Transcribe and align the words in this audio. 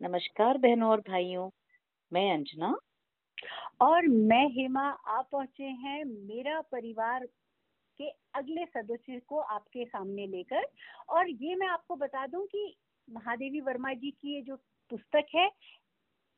नमस्कार 0.00 0.58
बहनों 0.58 0.90
और 0.90 1.00
भाइयों, 1.00 1.48
मैं 2.12 2.32
अंजना 2.32 2.68
और 3.80 4.06
मैं 4.06 4.46
हेमा, 4.48 4.84
आप 5.08 5.28
पहुँचे 5.32 5.64
हैं 5.64 6.04
मेरा 6.04 6.60
परिवार 6.72 7.26
के 8.00 8.08
अगले 8.34 8.64
सदस्य 8.66 9.20
को 9.28 9.38
आपके 9.38 9.84
सामने 9.84 10.26
लेकर 10.26 10.62
और 11.08 11.28
ये 11.28 11.54
मैं 11.54 11.68
आपको 11.68 11.96
बता 11.96 12.26
दूँ 12.26 12.46
कि 12.46 12.76
महादेवी 13.08 13.60
वर्मा 13.60 13.92
जी 13.92 14.10
की 14.10 14.34
ये 14.34 14.42
जो 14.42 14.56
पुस्तक 14.90 15.26
है, 15.34 15.48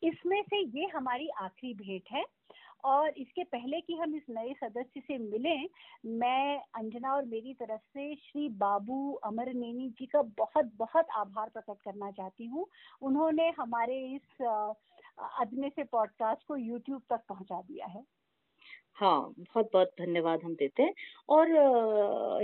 इसमें 0.03 0.43
से 0.43 0.61
ये 0.79 0.89
हमारी 0.95 1.29
आखिरी 1.41 1.75
भेंट 1.75 2.13
है। 2.13 2.25
और 2.85 3.09
इसके 3.19 3.45
पहले 3.45 3.81
कि 3.81 3.95
हम 3.95 4.15
इस 4.17 4.23
नए 4.31 4.53
सदस्य 4.55 5.01
से 5.01 5.19
मिलें, 5.21 5.69
मैं 6.07 6.59
अंजना 6.75 7.15
और 7.15 7.25
मेरी 7.27 7.55
तरफ़ 7.55 7.80
से 7.80 8.15
श्री 8.17 8.49
बाबू 8.59 9.12
अमरनेनी 9.25 9.89
जी 9.91 10.07
का 10.07 10.23
बहुत 10.39 10.73
बहुत 10.79 11.07
आभार 11.19 11.48
प्रकट 11.48 11.83
करना 11.84 12.11
चाहती 12.11 12.47
हूँ। 12.47 12.66
उन्होंने 13.03 13.48
हमारे 13.59 13.98
इस 14.15 14.43
अदने 15.41 15.69
से 15.69 15.84
पॉडकास्ट 15.84 16.47
को 16.48 16.56
यूट्यूब 16.56 17.03
तक 17.11 17.20
पहुँचा 17.29 17.61
दिया 17.62 17.87
है। 17.89 18.05
हाँ 18.97 19.20
बहुत 19.39 19.69
बहुत 19.73 19.89
धन्यवाद 20.01 20.41
हम 20.45 20.55
देते 20.55 20.83
हैं। 20.83 20.92
और 21.28 21.48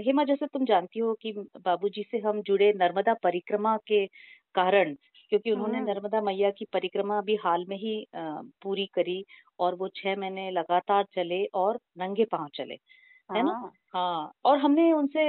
हेमा, 0.00 0.24
जैसे 0.24 0.46
तुम 0.46 0.64
जानती 0.64 0.98
हो 1.00 1.12
कि 1.22 1.32
बाबूजी 1.58 2.02
से 2.10 2.18
हम 2.20 2.40
जुड़े 2.42 2.72
नर्मदा 2.76 3.14
परिक्रमा 3.22 3.76
के 3.86 4.04
कारण 4.54 4.94
क्योंकि 5.30 5.50
उन्होंने 5.52 5.80
हम्म 5.80 5.82
नर्मदा 5.82 6.20
मैया 6.22 6.50
की 6.50 6.64
परिक्रमा 6.72 7.18
अभी 7.18 7.34
हाल 7.44 7.64
में 7.68 7.76
ही 7.76 7.94
पूरी 8.14 8.86
करी 8.94 9.24
और 9.58 9.74
वो 9.74 9.88
छह 9.96 10.16
महीने 10.16 10.50
लगातार 10.50 11.04
चले 11.14 11.44
और 11.56 11.78
नंगे 11.98 12.24
पाँव 12.26 12.48
चले 12.54 12.74
है 13.30 13.42
ना? 13.42 13.52
हाँ। 13.52 13.72
हाँ 13.94 14.32
और 14.44 14.58
हमने 14.58 14.92
उनसे 14.92 15.22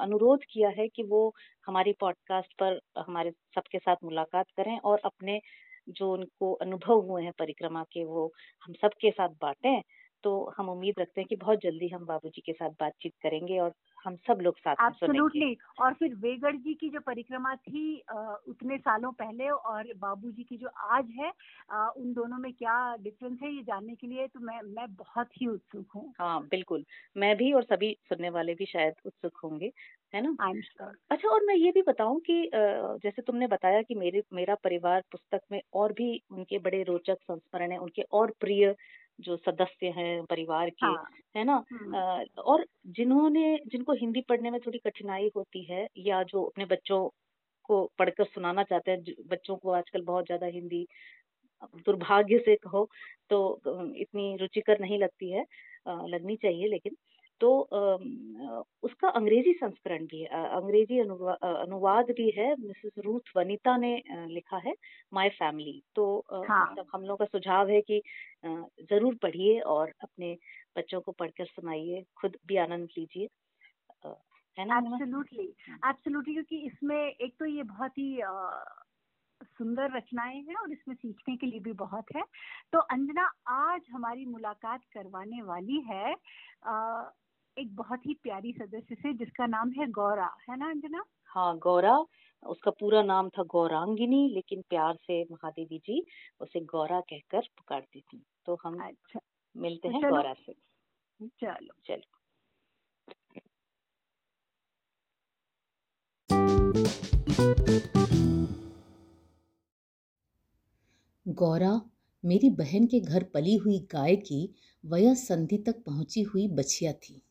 अनुरोध 0.00 0.44
किया 0.50 0.68
है 0.78 0.88
कि 0.88 1.02
वो 1.04 1.20
हमारी 1.66 1.92
पॉडकास्ट 2.00 2.52
पर 2.58 2.80
हमारे 3.00 3.30
सबके 3.54 3.78
साथ 3.78 3.96
मुलाकात 4.04 4.46
करें 4.56 4.78
और 4.80 5.00
अपने 5.04 5.40
जो 5.90 6.12
उनको 6.12 6.52
अनुभव 6.56 7.00
हुए 7.10 7.22
हैं 7.24 7.32
परिक्रमा 7.38 7.82
के 7.92 8.04
वो 8.04 8.30
हम 8.62 8.74
सबके 8.74 9.10
साथ 9.10 9.28
बांटें 9.42 9.80
तो 10.24 10.52
हम 10.58 10.68
उम्मीद 10.70 10.94
रखते 11.00 11.20
हैं 11.20 11.28
कि 11.28 11.36
बहुत 11.36 11.58
जल्दी 11.58 11.88
हम 11.88 12.04
बाबूजी 12.06 12.40
के 12.40 12.52
साथ 12.52 12.70
बातचीत 12.80 13.12
करेंगे 13.22 13.58
और 13.58 13.72
हम 14.06 14.16
सब 14.28 14.38
लोग 14.42 14.58
साथ 14.58 14.76
सुनेंगे। 14.94 15.44
और 15.80 15.94
फिर 15.94 16.14
वेगड़ 16.14 16.54
जी 16.56 16.74
की 16.74 16.88
जो 16.90 17.00
परिक्रमा 17.00 17.54
थी 17.56 17.84
उतने 18.48 18.78
सालों 18.78 19.12
पहले 19.12 19.48
और 19.48 19.92
बाबूजी 19.98 20.42
की 20.42 20.56
जो 20.56 20.68
आज 20.92 21.10
है 21.20 21.30
उन 21.96 22.12
दोनों 22.12 22.38
में 22.38 22.52
क्या 22.52 22.74
डिफरेंस 22.96 23.38
है 23.42 23.54
ये 23.54 23.62
जानने 23.62 23.94
के 23.94 24.06
लिए 24.06 24.26
तो 24.26 24.40
मैं 24.40 24.60
मैं 24.74 24.86
बहुत 24.94 25.40
ही 25.42 25.46
उत्सुक 25.46 25.92
हूँ। 25.96 26.12
हाँ 26.18 26.40
बिल्कुल। 26.48 26.84
मैं 27.16 27.36
भी 27.36 27.52
और 27.52 27.62
सभी 27.62 27.96
सुनने 28.08 28.30
वाले 28.30 28.54
भी 28.54 28.66
शायद 28.66 28.94
उत्सुक 29.06 29.38
होंगे 29.44 29.70
है 30.14 30.20
ना? 30.22 30.36
Sure. 30.52 30.92
अच्छा 31.10 31.28
और 31.28 31.44
मैं 31.44 31.54
ये 31.54 31.70
भी 31.70 31.82
बताऊँ 31.82 32.20
कि 32.20 32.50
जैसे 33.02 33.22
तुमने 33.22 33.46
बताया 33.46 33.82
कि 33.82 33.94
मेरे 33.94 34.22
मेरा 34.32 34.54
परिवार 34.54 35.02
पुस्तक 35.12 35.40
में 35.52 35.60
और 35.74 35.92
भी 35.92 36.08
उनके 36.30 36.58
बड़े 36.58 36.82
रोचक 36.82 37.16
संस्मरण 37.22 37.72
है 37.72 37.78
उनके 37.78 38.02
और 38.12 38.30
प्रिय 38.40 38.74
जो 39.18 39.36
सदस्य 39.38 39.86
हैं 39.98 40.24
परिवार 40.26 40.70
के 40.72 40.86
हाँ, 40.86 41.04
है 41.36 41.44
ना? 41.44 41.62
हम्म। 41.72 42.42
और 42.42 42.64
जिन्होंने 42.88 43.56
जिनको 43.66 43.92
हिंदी 43.94 44.20
पढ़ने 44.28 44.50
में 44.50 44.60
थोड़ी 44.60 44.78
कठिनाई 44.78 45.30
होती 45.36 45.64
है 45.64 45.86
या 46.00 46.22
जो 46.24 46.42
अपने 46.44 46.64
बच्चों 46.66 47.08
को 47.64 47.84
पढ़कर 47.98 48.24
सुनाना 48.24 48.62
चाहते 48.64 48.90
हैं 48.90 49.14
बच्चों 49.28 49.56
को 49.56 49.70
आजकल 49.72 50.02
बहुत 50.04 50.26
ज़्यादा 50.26 50.46
हिंदी 50.48 50.86
दुर्भाग्य 51.86 52.38
से 52.38 52.56
कहो 52.56 52.88
तो 53.30 53.38
इतनी 53.96 54.36
रुचिकर 54.36 54.80
नहीं 54.80 54.98
लगती 54.98 55.30
है। 55.32 55.44
लगनी 55.88 56.36
चाहिए 56.36 56.68
लेकिन 56.68 56.96
तो 57.40 57.48
उसका 58.82 59.08
अंग्रेज़ी 59.10 59.52
संस्करण 59.52 60.04
भी 60.06 60.20
है। 60.22 60.44
अंग्रेज़ी 60.56 60.98
अनुवाद 61.00 62.10
भी 62.16 62.28
है। 62.36 62.48
मिसेस 62.60 62.92
रूथ 63.04 63.36
वनिता 63.36 63.76
ने 63.76 63.94
लिखा 64.10 64.56
है 64.66 64.74
माय 65.12 65.28
फैमिली। 65.30 65.82
तो 65.96 66.04
हाँ. 66.32 66.64
मतलब 66.70 66.86
हम 66.94 67.04
लोग 67.04 67.18
का 67.18 67.24
सुझाव 67.24 67.68
है 67.70 67.80
कि 67.80 68.02
ज़रूर 68.46 69.14
पढ़िए 69.22 69.58
और 69.60 69.92
अपने 70.02 70.36
बच्चों 70.76 71.00
को 71.00 71.12
पढ़कर 71.12 71.44
सुनाइए। 71.46 72.04
खुद 72.20 72.36
भी 72.46 72.56
आनंद 72.58 72.88
लीजिए। 72.98 73.28
है 74.56 74.64
ना 74.66 74.76
एब्सोल्युटली 74.78 75.44
एब्सोल्युटली 75.84 76.34
क्योंकि 76.34 76.56
इसमें 76.66 76.96
एक 76.96 77.34
तो 77.38 77.44
ये 77.46 77.62
बहुत 77.64 77.98
ही 77.98 78.10
सुंदर 79.44 79.96
रचनाएँ 79.96 80.40
हैं 80.48 80.56
और 80.56 80.72
इसमें 80.72 80.94
सीखने 80.94 81.36
के 81.36 81.46
लिए 81.46 81.60
भी 81.60 81.72
बहुत 81.72 82.04
है। 82.16 82.22
तो 82.72 82.78
अंजना 82.78 83.30
आज 83.48 83.80
हमारी 83.90 84.24
मुलाकात 84.26 84.80
करवाने 84.94 85.42
वाली 85.42 85.80
है 85.88 86.12
एक 87.56 87.74
बहुत 87.76 88.06
ही 88.06 88.14
प्यारी 88.22 88.52
सदस्य 88.52 88.94
से 88.94 89.12
जिसका 89.14 89.46
नाम 89.46 89.70
है 89.70 89.86
गौरा। 89.90 90.30
है 90.50 90.56
ना 90.56 90.70
अंजना? 90.70 91.04
हाँ 91.26 91.56
गौरा। 91.58 91.96
उसका 92.42 92.70
पूरा 92.70 93.02
नाम 93.02 93.28
था 93.28 93.42
गौरांगिनी 93.42 94.28
लेकिन 94.28 94.62
प्यार 94.70 94.94
से 94.96 95.22
महादेवी 95.24 95.78
जी 95.78 96.04
उसे 96.40 96.60
गौरा 96.64 97.00
कहकर 97.00 97.40
पुकारती 97.40 98.00
थी। 98.00 98.22
तो 98.46 98.58
हम 98.64 98.80
अच्छा। 98.80 99.20
मिलते 99.56 99.88
तो 99.88 99.94
हैं 99.94 100.10
गौरा 100.10 100.32
से। 100.34 100.52
चलो। 101.20 101.74
चलो। 101.86 102.02
गौरा, 111.28 111.82
मेरी 112.24 112.50
बहन 112.50 112.86
के 112.86 113.00
घर 113.00 113.22
पली 113.22 113.56
हुई 113.56 113.78
गाय 113.78 114.16
की 114.16 114.54
वया 114.84 115.14
संधि 115.14 115.58
तक 115.58 115.82
पहुँची 115.84 116.22
हुई 116.22 116.48
बछिया 116.48 116.92
थी। 116.92 117.22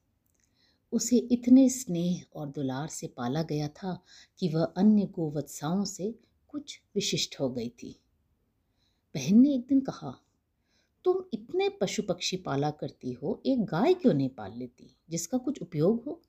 उसे 0.92 1.18
इतने 1.18 1.70
स्नेह 1.70 2.24
और 2.36 2.50
दुलार 2.50 2.88
से 2.88 3.08
पाला 3.08 3.44
गया 3.44 3.68
था 3.68 4.04
कि 4.40 4.50
वह 4.50 4.64
अन्य 4.64 5.06
गोवत्साओं 5.06 5.86
से 5.86 6.16
कुछ 6.48 6.82
विशिष्ट 6.96 7.40
हो 7.40 7.50
गई 7.50 7.70
थी। 7.70 8.00
बहन 9.16 9.40
ने 9.40 9.54
एक 9.54 9.66
दिन 9.68 9.80
कहा, 9.80 10.22
तुम 11.04 11.24
इतने 11.34 11.70
पशु 11.70 12.04
पक्षी 12.04 12.38
पाला 12.38 12.72
करती 12.72 13.12
हो, 13.12 13.42
एक 13.46 13.64
गाय 13.64 13.94
क्यों 13.94 14.14
नहीं 14.14 14.30
पाल 14.30 14.54
लेती, 14.58 14.96
जिसका 15.10 15.38
कुछ 15.38 15.62
उपयोग 15.62 16.04
हो? 16.04 16.22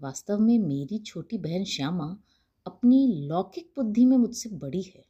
वास्तव 0.00 0.38
में 0.38 0.58
मेरी 0.58 0.98
छोटी 0.98 1.38
बहन 1.38 1.64
श्यामा 1.64 2.18
अपनी 2.66 3.26
लौकिक 3.26 3.72
बुद्धि 3.76 4.04
में 4.04 4.16
मुझसे 4.16 4.48
बड़ी 4.48 4.82
है। 4.82 5.03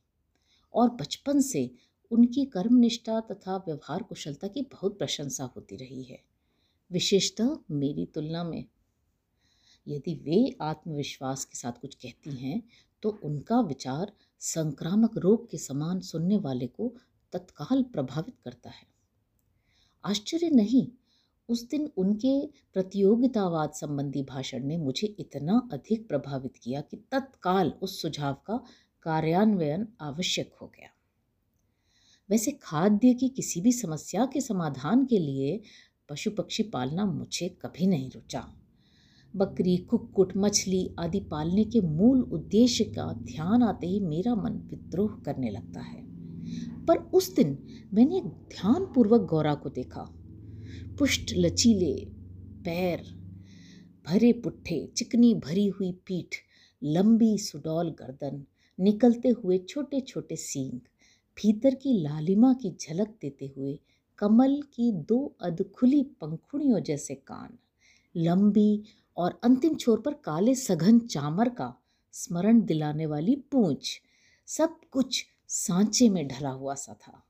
और 0.75 0.91
बचपन 0.91 1.41
से 1.41 1.71
उनकी 2.11 2.45
कर्मनिष्ठा 2.45 3.21
तथा 3.21 3.57
व्यवहार 3.57 4.03
कुशलता 4.03 4.49
की 4.49 4.63
बहुत 4.63 4.99
प्रशंसा 4.99 5.45
होती 5.45 5.77
रही 5.77 6.03
है। 6.03 6.23
विशेषतः 6.91 7.57
मेरी 7.71 8.07
तुलना 8.07 8.45
में। 8.45 8.65
यदि 9.89 10.15
वे 10.15 10.57
आत्मविश्वास 10.61 11.45
के 11.45 11.59
साथ 11.59 11.73
कुछ 11.73 11.95
कहती 11.95 12.31
हैं 12.31 12.63
तो 13.03 13.19
उनका 13.23 13.61
विचार 13.61 14.13
संक्रामक 14.41 15.19
रोग 15.19 15.51
के 15.51 15.59
समान 15.59 16.01
सुनने 16.01 16.37
वाले 16.37 16.67
को 16.67 16.93
तत्काल 17.33 17.83
प्रभावित 17.83 18.35
करता 18.45 18.71
है। 18.71 18.87
आश्चर्य 20.05 20.51
नहीं, 20.51 20.87
उस 21.49 21.69
दिन 21.69 21.91
उनके 21.97 22.47
प्रतियोगितावाद 22.47 23.73
संबंधी 23.73 24.23
भाषण 24.23 24.65
ने 24.65 24.77
मुझे 24.77 25.07
इतना 25.07 25.69
अधिक 25.73 26.09
प्रभावित 26.09 26.57
किया 26.57 26.81
कि 26.81 26.97
तत्काल 26.97 27.73
उस 27.83 28.03
सुझाव 28.03 28.35
का 28.35 28.65
कार्यान्वयन 29.05 29.89
आवश्यक 30.01 30.53
हो 30.63 30.67
गया। 30.67 30.89
वैसे 32.31 32.51
खाद्य 32.63 33.15
की 33.15 33.29
किसी 33.29 33.61
भी 33.61 33.73
समस्या 33.73 34.27
के 34.27 34.41
समाधान 34.41 35.05
के 35.05 35.19
लिए 35.19 35.63
पशु 36.09 36.31
पक्षी 36.31 36.63
पालना 36.63 37.05
मुझे 37.05 37.49
कभी 37.49 37.87
नहीं 37.87 38.11
रुचा। 38.11 38.61
बकरी, 39.37 39.77
कुक्कुट, 39.77 40.37
मछली 40.37 40.95
आदि 40.99 41.21
पालने 41.21 41.65
के 41.65 41.81
मूल 41.81 42.21
उद्देश्य 42.21 42.85
का 42.85 43.13
ध्यान 43.13 43.63
आते 43.63 43.87
ही 43.87 44.01
मेरा 44.01 44.35
मन 44.35 44.53
विद्रोह 44.53 45.23
करने 45.25 45.51
लगता 45.51 45.81
है। 45.81 46.05
पर 46.87 46.97
उस 46.97 47.35
दिन 47.35 47.67
मैंने 47.95 48.21
ध्यानपूर्वक 48.21 49.21
गौरा 49.21 49.55
को 49.55 49.71
देखा। 49.71 50.15
पुष्ट 50.99 51.35
लचीले, 51.37 52.05
पैर, 52.65 53.01
भरे 54.07 54.33
पुट्ठे, 54.33 54.87
चिकनी 54.97 55.35
भरी 55.35 55.67
हुई 55.67 55.93
पीठ, 55.93 56.35
लंबी 56.85 57.39
सुडौल 57.39 57.91
गर्दन 57.91 58.45
निकलते 58.79 59.29
हुए 59.29 59.59
छोटे 59.59 60.01
छोटे 60.01 60.37
सींग, 60.37 60.81
भीतर 61.37 61.75
की 61.75 61.93
लालिमा 62.03 62.53
की 62.55 62.71
झलक 62.81 63.09
देते 63.23 63.53
हुए 63.57 63.79
कमल 64.19 64.61
की 64.75 64.93
दो 64.93 65.35
अधखुली 65.41 66.03
पंखुड़ियों 66.21 66.81
जैसे 66.81 67.15
कान, 67.15 67.59
लंबी 68.17 68.83
और 69.17 69.41
अंतिम 69.45 69.75
छोर 69.75 70.01
पर 70.01 70.15
काले 70.15 70.55
सघन 70.55 70.99
चामर 70.99 71.49
का 71.49 71.75
स्मरण 72.13 72.61
दिलाने 72.61 73.07
वाली 73.07 73.37
पूंछ, 73.37 74.01
सब 74.47 74.81
कुछ 74.91 75.25
सांचे 75.49 76.09
में 76.09 76.29
ढला 76.29 76.51
हुआ 76.51 76.75
सा 76.75 76.95
था। 76.95 77.23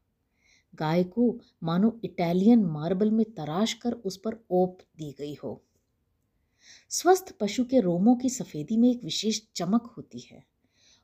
गाय 0.74 1.04
को 1.04 1.38
मानो 1.62 2.00
इटालियन 2.04 2.64
मार्बल 2.64 3.10
में 3.10 3.24
तराश 3.34 3.72
कर 3.72 3.92
उस 3.92 4.16
पर 4.16 4.38
ओप 4.50 4.78
दी 4.96 5.14
गई 5.18 5.34
हो। 5.34 5.60
स्वस्थ 6.90 7.36
पशु 7.40 7.64
के 7.64 7.80
रोमों 7.80 8.16
की 8.16 8.28
सफेदी 8.28 8.76
में 8.76 8.90
एक 8.90 9.04
विशेष 9.04 9.40
चमक 9.54 9.94
होती 9.96 10.18
है। 10.18 10.53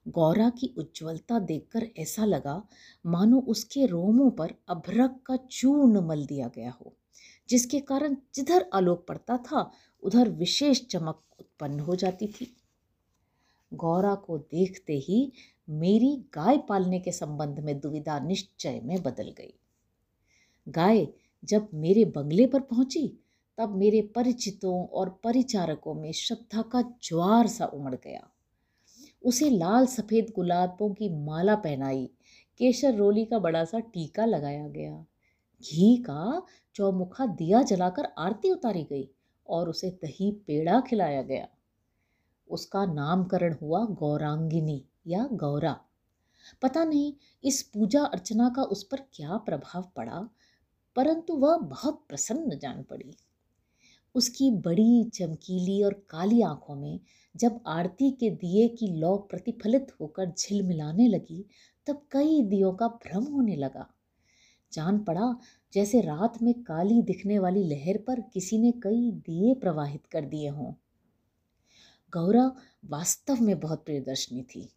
गौरा 0.09 0.51
की 0.51 0.75
उज्ज्वलता 0.79 1.39
देखकर 1.39 1.89
ऐसा 1.99 2.25
लगा, 2.25 2.69
मानो 3.07 3.41
उसके 3.41 3.87
रोमों 3.87 4.31
पर 4.31 4.55
अभ्रक 4.69 5.21
का 5.27 5.37
चूर्ण 5.37 6.01
मल 6.01 6.27
दिया 6.27 6.49
गया 6.49 6.71
हो, 6.71 6.97
जिसके 7.49 7.81
कारण 7.81 8.17
जिधर 8.35 8.71
आलोक 8.73 9.07
पड़ता 9.07 9.37
था, 9.37 9.71
उधर 10.03 10.29
विशेष 10.29 10.87
चमक 10.87 11.23
उत्पन्न 11.41 11.81
हो 11.81 11.97
जाती 11.97 12.27
थी। 12.27 12.57
गौरा 13.75 14.15
को 14.15 14.39
देखते 14.39 14.93
ही 14.93 15.33
मेरी 15.71 16.25
गाय 16.35 16.59
पालने 16.59 17.01
के 17.01 17.13
संबंध 17.13 17.59
में 17.59 17.81
दुविधा 17.81 18.19
निश्चय 18.19 18.81
में 18.85 19.03
बदल 19.03 19.35
गई। 19.39 19.55
गाय 20.69 21.09
जब 21.45 21.69
मेरे 21.75 22.05
बंगले 22.05 22.47
पर 22.47 22.61
पहुँची, 22.61 23.21
तब 23.59 23.77
मेरे 23.77 24.03
परिचितों 24.03 24.87
और 24.87 25.21
परिचारकों 25.25 25.95
में 25.95 26.13
श्रद्धा 26.13 26.63
का 26.63 26.83
ज्वार 27.03 27.47
सा 27.47 27.67
उमड़ 27.67 27.95
गया। 27.95 28.31
उसे 29.25 29.51
लाल 29.51 29.87
सफ़ेद 29.87 30.33
गुलाबों 30.35 30.93
की 30.95 31.09
माला 31.25 31.55
पहनाई। 31.57 32.07
केशर 32.61 32.95
रोली 32.95 33.25
का 33.25 33.39
बड़ा 33.39 33.65
सा 33.65 33.79
टीका 33.79 34.25
लगाया 34.25 34.69
गया। 34.69 34.95
घी 35.63 35.97
का 35.97 36.43
चौमुखा 36.75 37.27
दिया 37.27 37.63
जलाकर 37.63 38.09
आरती 38.19 38.51
उतारी 38.51 38.83
गई 38.85 39.09
और 39.47 39.69
उसे 39.69 39.91
दही 40.03 40.31
पेड़ा 40.47 40.81
खिलाया 40.81 41.23
गया। 41.23 41.49
उसका 42.51 42.85
नामकरण 42.85 43.57
हुआ 43.63 43.85
गौरांगिनी 43.85 44.85
या 45.07 45.29
गौरा। 45.33 45.77
पता 46.63 46.85
नहीं 46.85 47.13
इस 47.45 47.63
पूजा 47.63 48.05
अर्चना 48.05 48.49
का 48.49 48.63
उस 48.63 48.83
पर 48.85 49.01
क्या 49.15 49.37
प्रभाव 49.37 49.91
पड़ा, 49.97 50.29
परंतु 50.97 51.35
वह 51.37 51.57
बहुत 51.57 52.05
प्रसन्न 52.09 52.59
जान 52.59 52.83
पड़ी। 52.83 53.15
उसकी 54.15 54.51
बड़ी 54.51 55.05
चमकीली 55.05 55.83
और 55.83 55.93
काली 56.11 56.43
आँखों 56.43 56.75
में 56.75 57.01
जब 57.37 57.61
आरती 57.67 58.11
के 58.11 58.31
दिए 58.31 58.69
की 58.69 58.87
लौ 58.87 59.17
प्रतिफलित 59.17 59.87
होकर 60.01 60.31
झिलमिलाने 60.31 61.09
लगी, 61.09 61.47
तब 61.87 62.07
कई 62.11 62.43
दियों 62.43 62.73
का 62.73 62.89
भ्रम 62.89 63.25
होने 63.25 63.57
लगा। 63.57 63.95
जान 64.73 64.99
पड़ा, 64.99 65.37
जैसे 65.73 66.01
रात 66.01 66.43
में 66.43 66.63
काली 66.63 67.03
दिखने 67.03 67.39
वाली 67.39 67.65
लहर 67.65 67.99
पर 67.99 68.21
किसी 68.21 68.59
ने 68.59 68.73
कई 68.73 69.11
दिए 69.11 69.55
प्रवाहित 69.55 70.07
कर 70.07 70.25
दिए 70.25 70.49
हों। 70.49 70.75
गौरा 72.13 72.53
वास्तव 72.85 73.41
में 73.41 73.61
बहुत 73.61 73.85
प्रियदर्शनी 73.85 74.43
थी। 74.43 74.73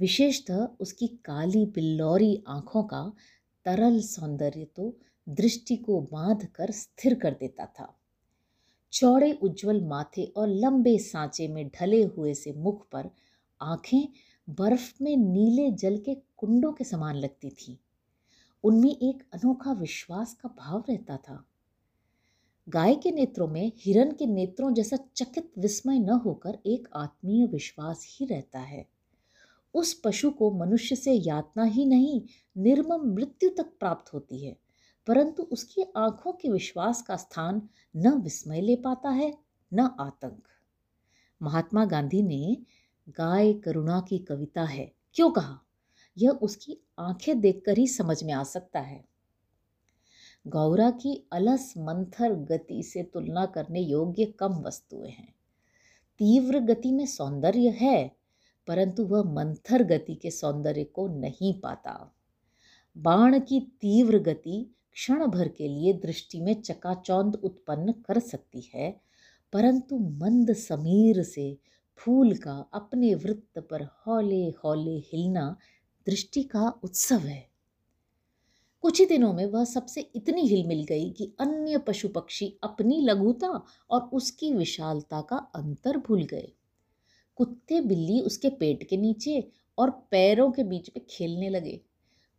विशेषतः 0.00 0.68
उसकी 0.80 1.06
काली 1.06 1.66
बिल्लौरी 1.66 2.44
आँखों 2.48 2.82
का 2.82 3.12
तरल 3.64 4.00
सौंदर्य 4.00 4.64
तो 4.64 4.96
दृष्टि 5.28 5.76
को 5.76 6.00
बाँध 6.00 6.46
कर 6.46 6.70
स्थिर 6.70 7.14
कर 7.14 7.30
देता 7.30 7.66
था। 7.66 7.98
चौड़े 8.96 9.32
उज्जवल 9.32 9.84
माथे 9.84 10.24
और 10.24 10.48
लंबे 10.48 10.98
सांचे 10.98 11.48
में 11.48 11.68
ढले 11.68 12.04
हुए 12.04 12.34
से 12.34 12.52
मुख 12.52 12.88
पर 12.92 13.10
आँखें 13.62 14.08
बर्फ़ 14.50 14.94
में 15.02 15.16
नीले 15.16 15.70
जल 15.70 15.98
के 15.98 16.14
कुंडों 16.14 16.72
के 16.72 16.84
समान 16.84 17.16
लगती 17.16 17.50
थीं। 17.50 17.76
उनमें 18.64 18.90
एक 18.90 19.22
अनोखा 19.32 19.72
विश्वास 19.72 20.34
का 20.34 20.48
भाव 20.48 20.84
रहता 20.88 21.16
था। 21.16 21.44
गाय 22.68 22.94
के 22.94 23.10
नेत्रों 23.10 23.48
में 23.48 23.72
हिरन 23.76 24.12
के 24.12 24.26
नेत्रों 24.26 24.74
जैसा 24.74 24.98
चकित 25.16 25.52
विस्मय 25.58 25.98
न 25.98 26.10
होकर 26.10 26.58
एक 26.66 26.88
आत्मीय 26.96 27.46
विश्वास 27.46 28.06
ही 28.10 28.26
रहता 28.26 28.58
है। 28.58 28.86
उस 29.74 30.00
पशु 30.04 30.30
को 30.30 30.50
मनुष्य 30.50 30.96
से 30.96 31.12
यातना 31.12 31.64
ही 31.64 31.84
नहीं, 31.84 32.22
निर्मम 32.56 33.14
मृत्यु 33.14 33.50
तक 33.50 33.66
प्राप्त 33.80 34.14
होती 34.14 34.44
है। 34.44 34.65
परंतु 35.06 35.42
उसकी 35.42 35.82
आँखों 35.96 36.32
के 36.32 36.48
विश्वास 36.48 37.02
का 37.02 37.16
स्थान 37.16 37.68
न 37.96 38.10
विस्मय 38.10 38.60
ले 38.60 38.76
पाता 38.76 39.10
है, 39.10 39.38
न 39.74 39.80
आतंक। 39.80 40.48
महात्मा 41.42 41.84
गांधी 41.84 42.22
ने 42.22 42.56
गाय 43.08 43.52
करुणा 43.52 44.00
की 44.00 44.18
कविता 44.18 44.64
है। 44.64 44.92
क्यों 45.14 45.30
कहा? 45.30 45.58
यह 46.18 46.30
उसकी 46.30 46.78
आँखें 46.98 47.40
देखकर 47.40 47.78
ही 47.78 47.86
समझ 47.86 48.24
में 48.24 48.32
आ 48.32 48.42
सकता 48.42 48.80
है। 48.80 49.04
गौरा 50.46 50.90
की 50.90 51.28
अलस 51.32 51.74
मंथर 51.78 52.32
गति 52.32 52.82
से 52.82 53.02
तुलना 53.02 53.46
करने 53.46 53.80
योग्य 53.80 54.24
कम 54.24 54.52
वस्तुएँ 54.52 55.10
हैं। 55.10 55.34
तीव्र 56.18 56.60
गति 56.60 56.92
में 56.92 57.06
सौंदर्य 57.06 57.68
है, 57.68 58.16
परंतु 58.66 59.04
वह 59.04 59.22
मंथर 59.22 59.82
गति 59.82 60.14
के 60.14 60.30
सौंदर्य 60.30 60.84
को 60.84 61.08
नहीं 61.08 61.60
पाता। 61.60 62.12
बाण 62.98 63.40
की 63.40 63.60
तीव्र 63.60 64.18
गति 64.18 64.75
क्षण 64.96 65.26
भर 65.26 65.48
के 65.48 65.68
लिए 65.68 65.92
दृष्टि 65.92 66.40
में 66.40 66.62
चकाचौंध 66.62 67.34
उत्पन्न 67.34 67.92
कर 67.92 68.18
सकती 68.18 68.70
है, 68.74 68.90
परंतु 69.52 69.98
मंद 69.98 70.52
समीर 70.52 71.22
से 71.22 71.58
फूल 71.96 72.34
का 72.34 72.54
अपने 72.74 73.14
वृत्त 73.14 73.58
पर 73.58 73.82
हौले 73.82 74.44
हौले 74.64 74.96
हिलना 75.06 75.56
दृष्टि 76.06 76.42
का 76.42 76.68
उत्सव 76.84 77.18
है। 77.18 77.50
कुछ 78.82 79.00
ही 79.00 79.06
दिनों 79.06 79.32
में 79.32 79.44
वह 79.46 79.64
सबसे 79.64 80.00
इतनी 80.16 80.46
हिल 80.46 80.66
मिल 80.66 80.82
गई 80.84 81.10
कि 81.10 81.32
अन्य 81.40 81.78
पशु 81.78 82.08
पक्षी 82.08 82.58
अपनी 82.64 83.00
लघुता 83.00 83.48
और 83.90 84.00
उसकी 84.12 84.52
विशालता 84.52 85.20
का 85.20 85.36
अंतर 85.36 85.96
भूल 85.96 86.24
गए। 86.24 86.52
कुत्ते 87.36 87.80
बिल्ली 87.80 88.20
उसके 88.20 88.50
पेट 88.50 88.88
के 88.88 88.96
नीचे 88.96 89.52
और 89.78 89.90
पैरों 89.90 90.50
के 90.52 90.62
बीच 90.62 90.90
में 90.96 91.04
खेलने 91.10 91.48
लगे। 91.48 91.80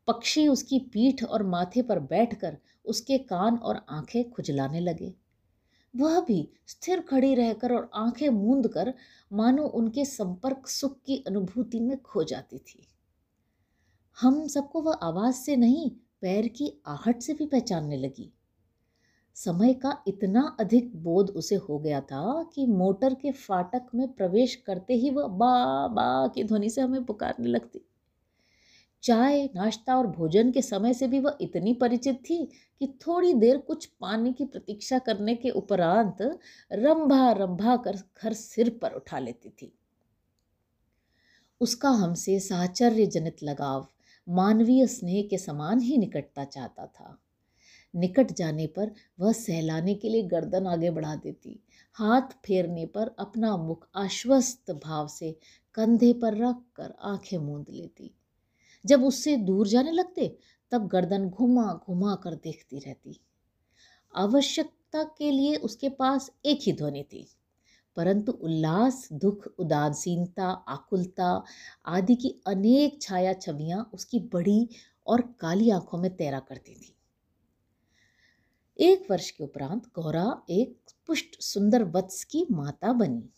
पक्षी 0.07 0.47
उसकी 0.47 0.79
पीठ 0.79 1.23
और 1.23 1.43
माथे 1.43 1.81
पर 1.81 1.99
बैठकर 1.99 2.57
उसके 2.85 3.17
कान 3.17 3.57
और 3.57 3.85
आँखें 3.89 4.31
खुजलाने 4.31 4.79
लगे। 4.79 5.13
वह 5.95 6.19
भी 6.21 6.49
स्थिर 6.67 6.99
खड़ी 6.99 7.35
रहकर 7.35 7.73
और 7.73 7.89
आँखें 7.95 8.29
मूंद 8.29 8.67
कर 8.67 8.93
मानो 9.33 9.63
उनके 9.63 10.05
संपर्क 10.05 10.67
सुख 10.67 10.97
की 11.05 11.23
अनुभूति 11.27 11.79
में 11.79 12.01
खो 12.01 12.23
जाती 12.23 12.57
थी। 12.57 12.87
हम 14.17 14.47
सबको 14.47 14.81
वह 14.81 14.93
आवाज़ 14.93 15.35
से 15.35 15.55
नहीं, 15.55 15.89
पैर 16.21 16.47
की 16.47 16.81
आहट 16.87 17.21
से 17.21 17.33
भी 17.33 17.45
पहचानने 17.45 17.97
लगी। 17.97 18.33
समय 19.35 19.73
का 19.73 20.03
इतना 20.07 20.57
अधिक 20.59 20.95
बोध 20.95 21.29
उसे 21.29 21.55
हो 21.55 21.79
गया 21.79 22.01
था 22.01 22.51
कि 22.55 22.65
मोटर 22.65 23.13
के 23.13 23.31
फाटक 23.31 23.87
में 23.95 24.13
प्रवेश 24.13 24.55
करते 24.55 24.93
ही 24.93 25.09
वह 25.09 25.27
बा 25.27 25.87
बा 25.87 26.27
की 26.27 26.43
ध्वनि 26.43 26.69
से 26.69 26.81
हमें 26.81 27.05
पुकारने 27.05 27.49
लगती। 27.49 27.86
चाय, 29.03 29.45
नाश्ता 29.55 29.97
और 29.97 30.07
भोजन 30.07 30.51
के 30.51 30.61
समय 30.61 30.93
से 30.93 31.07
भी 31.07 31.19
वह 31.19 31.37
इतनी 31.41 31.73
परिचित 31.73 32.15
थी 32.15 32.45
कि 32.79 32.87
थोड़ी 32.87 33.33
देर 33.33 33.57
कुछ 33.57 33.85
पानी 33.85 34.33
की 34.33 34.45
प्रतीक्षा 34.45 34.99
करने 34.99 35.35
के 35.35 35.49
उपरांत 35.49 36.21
रंभा 36.71 37.31
रंभा 37.31 37.75
कर, 37.77 37.97
घर 38.23 38.33
सिर 38.33 38.69
पर 38.81 38.91
उठा 38.91 39.19
लेती 39.19 39.49
थी। 39.49 39.73
उसका 41.61 41.89
हमसे 41.89 42.39
साहचर्य 42.39 43.05
जनित 43.05 43.43
लगाव 43.43 43.87
मानवीय 44.29 44.87
स्नेह 44.87 45.27
के 45.29 45.37
समान 45.37 45.79
ही 45.79 45.97
निकटता 45.97 46.43
चाहता 46.43 46.85
था। 46.85 47.17
निकट 47.95 48.31
जाने 48.31 48.67
पर 48.67 48.91
वह 49.19 49.31
सहलाने 49.31 49.95
के 49.95 50.09
लिए 50.09 50.23
गर्दन 50.23 50.67
आगे 50.67 50.89
बढ़ा 50.89 51.15
देती, 51.15 51.59
हाथ 51.93 52.35
फेरने 52.45 52.85
पर 52.85 53.15
अपना 53.19 53.57
मुख 53.57 53.87
आश्वस्त 53.95 54.71
भाव 54.71 55.07
से 55.07 55.37
कंधे 55.75 56.13
पर 56.13 56.37
रख 56.37 56.61
कर 56.75 56.93
आँखें 57.01 57.37
मूंद 57.37 57.65
लेती। 57.69 58.13
जब 58.85 59.03
उससे 59.03 59.35
दूर 59.37 59.67
जाने 59.67 59.91
लगते, 59.91 60.35
तब 60.71 60.87
गर्दन 60.87 61.29
घुमा 61.29 61.71
घुमा 61.87 62.15
कर 62.15 62.35
देखती 62.35 62.79
रहती। 62.79 63.19
आवश्यकता 64.13 65.03
के 65.17 65.31
लिए 65.31 65.55
उसके 65.57 65.89
पास 65.89 66.29
एक 66.45 66.59
ही 66.61 66.73
ध्वनि 66.73 67.03
थी, 67.03 67.27
परंतु 67.97 68.31
उल्लास, 68.31 69.07
दुख, 69.13 69.47
उदासीनता, 69.59 70.47
आकुलता 70.67 71.43
आदि 71.85 72.15
की 72.15 72.29
अनेक 72.47 73.01
छाया 73.01 73.33
छवियाँ 73.33 73.89
उसकी 73.93 74.19
बड़ी 74.33 74.67
और 75.07 75.21
काली 75.39 75.69
आँखों 75.69 75.97
में 75.97 76.15
तैरा 76.15 76.39
करती 76.39 76.75
थी। 76.75 76.93
एक 78.79 79.05
वर्ष 79.11 79.29
के 79.31 79.43
उपरांत 79.43 79.87
गौरा 79.95 80.25
एक 80.49 80.77
पुष्ट 81.07 81.39
सुंदर 81.41 81.83
वत्स 81.85 82.23
की 82.23 82.45
माता 82.51 82.91
बनी। 82.93 83.29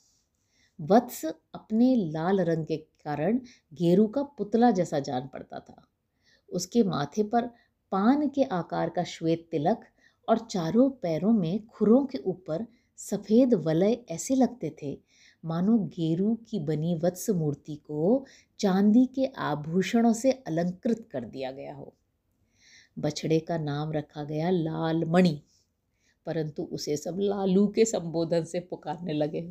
वत्स 0.79 1.25
अपने 1.25 1.95
लाल 2.11 2.41
रंग 2.41 2.65
के 2.65 2.77
कारण 3.09 3.39
गेरू 3.73 4.07
का 4.07 4.23
पुतला 4.37 4.71
जैसा 4.71 4.99
जान 4.99 5.29
पड़ता 5.33 5.59
था। 5.59 5.81
उसके 6.49 6.83
माथे 6.83 7.23
पर 7.23 7.49
पान 7.91 8.27
के 8.29 8.43
आकार 8.43 8.89
का 8.89 9.03
श्वेत 9.03 9.47
तिलक 9.51 9.85
और 10.27 10.39
चारों 10.39 10.89
पैरों 10.89 11.31
में 11.33 11.65
खुरों 11.67 12.05
के 12.05 12.17
ऊपर 12.17 12.65
सफ़ेद 12.99 13.53
वलय 13.53 13.97
ऐसे 14.11 14.35
लगते 14.35 14.75
थे, 14.81 14.99
मानो 15.43 15.77
गेरू 15.77 16.33
की 16.49 16.59
बनी 16.59 16.95
वत्स 16.95 17.29
मूर्ति 17.29 17.75
को 17.75 18.25
चांदी 18.59 19.05
के 19.05 19.25
आभूषणों 19.25 20.13
से 20.13 20.31
अलंकृत 20.47 21.07
कर 21.11 21.25
दिया 21.25 21.51
गया 21.51 21.73
हो। 21.75 21.93
बछड़े 22.99 23.39
का 23.39 23.57
नाम 23.57 23.91
रखा 23.91 24.23
गया 24.23 24.49
लाल 24.49 25.03
मणि 25.05 25.41
परंतु 26.25 26.63
उसे 26.63 26.97
सब 26.97 27.17
लालू 27.19 27.67
के 27.67 27.85
संबोधन 27.85 28.43
से 28.43 28.59
पुकारने 28.59 29.13
लगे 29.13 29.41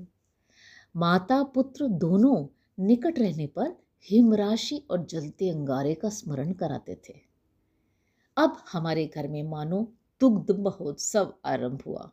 माता 0.95 1.43
पुत्र 1.43 1.87
दोनों 1.89 2.37
निकट 2.79 3.19
रहने 3.19 3.47
पर 3.47 3.77
हिमराशि 4.07 4.83
और 4.91 5.05
जलते 5.05 5.49
अंगारे 5.51 5.95
का 5.95 6.09
स्मरण 6.09 6.53
कराते 6.53 6.95
थे। 7.09 7.15
अब 8.37 8.57
हमारे 8.73 9.07
घर 9.07 9.29
में 9.29 9.43
मानो 9.43 9.81
दुग्ध 10.21 10.51
महोत्सव 10.59 11.33
आरंभ 11.45 11.83
हुआ। 11.87 12.11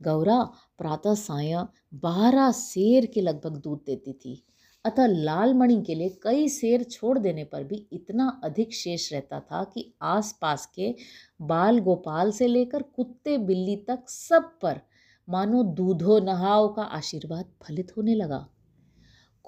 गौरा 0.00 0.42
प्रातः 0.78 1.14
साय 1.14 1.54
बारह 1.94 2.50
शेर 2.52 3.06
के 3.06 3.20
लगभग 3.20 3.56
दूध 3.56 3.80
देती 3.86 4.12
थी, 4.12 4.42
अतः 4.84 5.06
लाल 5.06 5.54
मणि 5.54 5.82
के 5.86 5.94
लिए 5.94 6.18
कई 6.22 6.48
शेर 6.48 6.82
छोड़ 6.82 7.18
देने 7.18 7.44
पर 7.44 7.64
भी 7.64 7.86
इतना 7.92 8.28
अधिक 8.44 8.74
शेष 8.74 9.12
रहता 9.12 9.40
था 9.40 9.62
कि 9.64 9.92
आसपास 10.02 10.66
के 10.74 10.94
बाल 11.42 11.78
गोपाल 11.78 12.30
से 12.32 12.46
लेकर 12.46 12.82
कुत्ते 12.82 13.38
बिल्ली 13.38 13.76
तक 13.88 14.08
सब 14.08 14.50
पर 14.62 14.80
मानो 15.28 15.62
दूधो 15.62 16.18
नहाओ 16.18 16.68
का 16.74 16.82
आशीर्वाद 16.82 17.52
फलित 17.62 17.92
होने 17.96 18.14
लगा। 18.14 18.46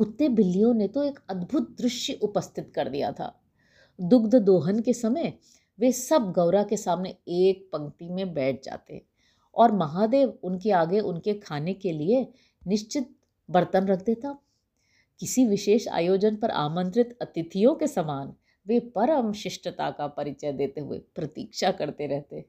कुत्ते 0.01 0.29
बिल्लियों 0.29 0.73
ने 0.75 0.87
तो 0.89 1.03
एक 1.05 1.19
अद्भुत 1.29 1.69
दृश्य 1.79 2.13
उपस्थित 2.23 2.71
कर 2.75 2.89
दिया 2.89 3.11
था। 3.13 3.33
दुग्ध 3.99 4.35
दोहन 4.37 4.81
के 4.81 4.93
समय 4.93 5.33
वे 5.79 5.91
सब 5.93 6.31
गौरा 6.33 6.63
के 6.63 6.77
सामने 6.77 7.09
एक 7.29 7.69
पंक्ति 7.73 8.09
में 8.09 8.33
बैठ 8.35 8.63
जाते 8.65 9.03
और 9.55 9.73
महादेव 9.73 10.33
उनके 10.43 10.71
आगे 10.71 11.01
उनके 11.01 11.35
खाने 11.35 11.73
के 11.75 11.93
लिए 11.93 12.27
निश्चित 12.63 13.11
बर्तन 13.49 13.87
रख 13.87 14.05
देता। 14.05 14.37
किसी 15.21 15.45
विशेष 15.47 15.89
आयोजन 15.89 16.37
पर 16.37 16.51
आमंत्रित 16.51 17.17
अतिथियों 17.23 17.75
के 17.75 17.87
समान 17.87 18.33
वे 18.67 18.79
परम 18.95 19.33
शिष्टता 19.33 19.91
का 19.91 20.07
परिचय 20.07 20.53
देते 20.53 20.81
हुए 20.81 20.99
प्रतीक्षा 21.15 21.71
करते 21.73 22.07
रहते। 22.07 22.45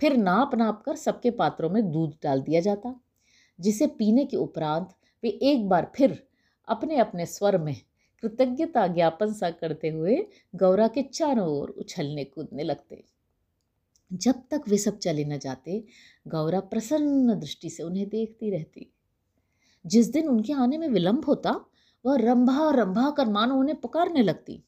फिर 0.00 0.16
नाप 0.16 0.54
नाप 0.54 0.82
कर 0.86 0.96
सबके 0.96 1.30
पात्रों 1.30 1.70
में 1.70 1.90
दूध 1.92 2.16
डाल 2.22 2.42
दिया 2.42 2.60
जाता, 2.60 2.94
जिसे 3.58 3.86
पीने 3.86 4.24
के 4.24 4.36
उपरांत 4.36 4.90
वे 5.22 5.28
एक 5.28 5.68
बार 5.68 5.90
फिर 5.96 6.22
अपने 6.70 6.96
अपने 6.96 7.26
स्वर 7.26 7.58
में 7.58 7.76
कृतज्ञता 8.22 8.86
ज्ञापन 8.86 9.32
सा 9.32 9.50
करते 9.50 9.88
हुए 9.88 10.26
गौरा 10.54 10.88
के 10.88 11.02
चारों 11.02 11.48
ओर 11.48 11.70
उछलने 11.70 12.24
कूदने 12.24 12.62
लगते। 12.62 13.04
जब 14.12 14.34
तक 14.50 14.62
वे 14.68 14.78
सब 14.78 14.98
चले 14.98 15.24
न 15.24 15.38
जाते, 15.38 15.84
गौरा 16.28 16.60
प्रसन्न 16.60 17.40
दृष्टि 17.40 17.70
से 17.70 17.82
उन्हें 17.82 18.08
देखती 18.08 18.50
रहती। 18.50 18.92
जिस 19.86 20.12
दिन 20.12 20.28
उनके 20.28 20.52
आने 20.52 20.78
में 20.78 20.88
विलंब 20.88 21.24
होता, 21.24 21.60
वह 22.06 22.16
रंभा 22.16 22.70
रंभा 22.70 23.10
कर 23.10 23.28
मानो 23.28 23.56
उन्हें 23.56 23.80
पुकारने 23.80 24.22
लगती। 24.22 24.64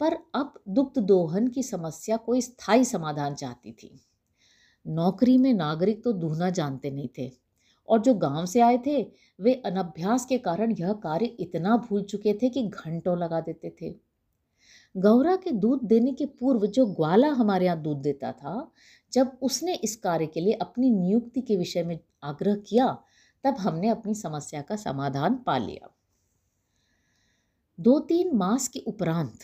पर 0.00 0.18
अब 0.34 0.62
दुग्ध 0.68 0.98
दोहन 0.98 1.48
की 1.48 1.62
समस्या 1.62 2.16
कोई 2.16 2.40
स्थायी 2.40 2.84
समाधान 2.84 3.34
चाहती 3.34 3.72
थी। 3.72 4.00
नौकरी 4.86 5.38
में 5.38 5.54
नागरिक 5.54 6.04
तो 6.04 6.12
दूहना 6.12 6.50
जानते 6.50 6.90
नहीं 6.90 7.08
थे। 7.18 7.45
और 7.88 8.00
जो 8.00 8.14
गाँव 8.14 8.46
से 8.46 8.60
आए 8.60 8.78
थे, 8.86 9.02
वे 9.40 9.54
अनभ्यास 9.54 10.26
के 10.26 10.38
कारण 10.38 10.74
यह 10.78 10.92
कार्य 10.92 11.26
इतना 11.26 11.76
भूल 11.76 12.02
चुके 12.02 12.34
थे 12.34 12.48
कि 12.48 12.62
घंटों 12.62 13.18
लगा 13.18 13.40
देते 13.40 13.76
थे। 13.82 13.94
गौरा 14.96 15.36
के 15.36 15.50
दूध 15.50 15.82
देने 15.82 16.12
के 16.12 16.26
पूर्व 16.26 16.66
जो 16.66 16.86
ग्वाला 16.86 17.28
हमारे 17.28 17.66
यहाँ 17.66 17.82
दूध 17.82 17.96
देता 17.96 18.32
था, 18.32 18.70
जब 19.12 19.38
उसने 19.42 19.74
इस 19.74 19.96
कार्य 19.96 20.26
के 20.26 20.40
लिए 20.40 20.52
अपनी 20.52 20.90
नियुक्ति 20.90 21.40
के 21.40 21.56
विषय 21.56 21.82
में 21.82 21.98
आग्रह 22.22 22.54
किया, 22.54 22.98
तब 23.44 23.54
हमने 23.54 23.88
अपनी 23.88 24.14
समस्या 24.14 24.62
का 24.62 24.76
समाधान 24.76 25.34
पा 25.34 25.58
लिया। 25.58 25.92
दो 27.80 27.98
तीन 28.00 28.36
मास 28.36 28.68
के 28.68 28.78
उपरांत 28.78 29.38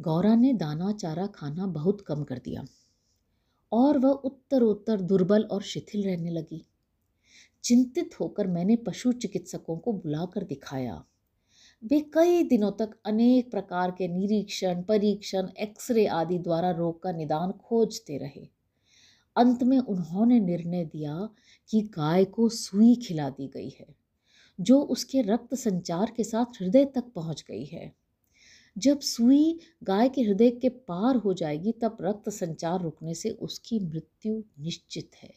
गौरा 0.00 0.34
ने 0.34 0.52
दाना, 0.52 0.92
चारा, 0.92 1.26
खाना 1.26 1.66
बहुत 1.66 2.00
कम 2.00 2.22
कर 2.24 2.38
दिया 2.38 2.64
और 3.72 3.98
वह 3.98 4.10
उत्तर 4.10 4.62
उत्तर 4.62 5.00
दुर्बल 5.00 5.42
और 5.42 5.62
शिथिल 5.62 6.04
रहने 6.04 6.30
लगी। 6.30 6.64
चिंतित 7.64 8.20
होकर 8.20 8.46
मैंने 8.46 8.76
पशु 8.76 9.12
चिकित्सकों 9.12 9.78
को 9.78 9.92
बुलाकर 9.92 10.44
दिखाया। 10.44 11.04
वे 11.84 12.00
कई 12.00 12.42
दिनों 12.42 12.72
तक 12.72 12.90
अनेक 13.04 13.50
प्रकार 13.50 13.90
के 13.90 14.08
निरीक्षण, 14.08 14.82
परीक्षण, 14.82 15.48
एक्सरे 15.60 16.06
आदि 16.06 16.38
द्वारा 16.38 16.70
रोग 16.70 17.02
का 17.02 17.12
निदान 17.12 17.52
खोजते 17.52 18.18
रहे। 18.18 18.48
अंत 19.36 19.62
में 19.62 19.78
उन्होंने 19.78 20.40
निर्णय 20.40 20.84
दिया 20.84 21.28
कि 21.68 21.82
गाय 21.82 22.24
को 22.24 22.48
सुई 22.48 22.94
खिला 22.94 23.30
दी 23.30 23.48
गई 23.48 23.68
है, 23.68 23.94
जो 24.60 24.80
उसके 24.80 25.22
रक्त 25.22 25.54
संचार 25.54 26.12
के 26.16 26.24
साथ 26.24 26.62
हृदय 26.62 26.84
तक 26.84 27.04
पहुँच 27.14 27.44
गई 27.48 27.64
है। 27.64 27.92
जब 28.78 29.00
सुई 29.00 29.60
गाय 29.82 30.08
के 30.08 30.22
हृदय 30.22 30.50
के 30.50 30.68
पार 30.68 31.16
हो 31.16 31.34
जाएगी, 31.34 31.72
तब 31.72 31.96
रक्त 32.00 32.28
संचार 32.28 32.80
रुकने 32.80 33.14
से 33.14 33.30
उसकी 33.30 33.78
मृत्यु 33.80 34.42
निश्चित 34.58 35.10
है। 35.22 35.34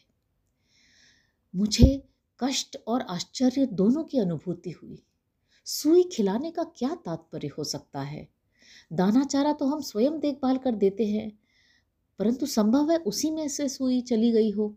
मुझे 1.56 2.11
कष्ट 2.42 2.78
और 2.88 3.02
आश्चर्य 3.02 3.66
दोनों 3.66 4.04
की 4.04 4.20
अनुभूति 4.20 4.72
हुई। 4.72 5.02
सुई 5.66 6.04
खिलाने 6.04 6.52
का 6.52 6.64
क्या 6.64 6.96
तात्पर्य 6.96 7.48
हो 7.48 7.64
सकता 7.64 8.02
है? 8.02 8.28
दाना 8.94 9.24
चारा 9.24 9.54
तो 9.54 9.66
हम 9.66 9.82
स्वयं 9.82 10.20
देखभाल 10.20 10.58
कर 10.58 10.76
देते 10.76 11.06
हैं, 11.06 11.32
परंतु 12.20 12.46
संभव 12.46 12.92
है 12.92 12.98
उसी 12.98 13.32
में 13.32 13.48
से 13.48 13.68
सुई 13.70 14.02
चली 14.02 14.32
गई 14.32 14.52
हो। 14.52 14.76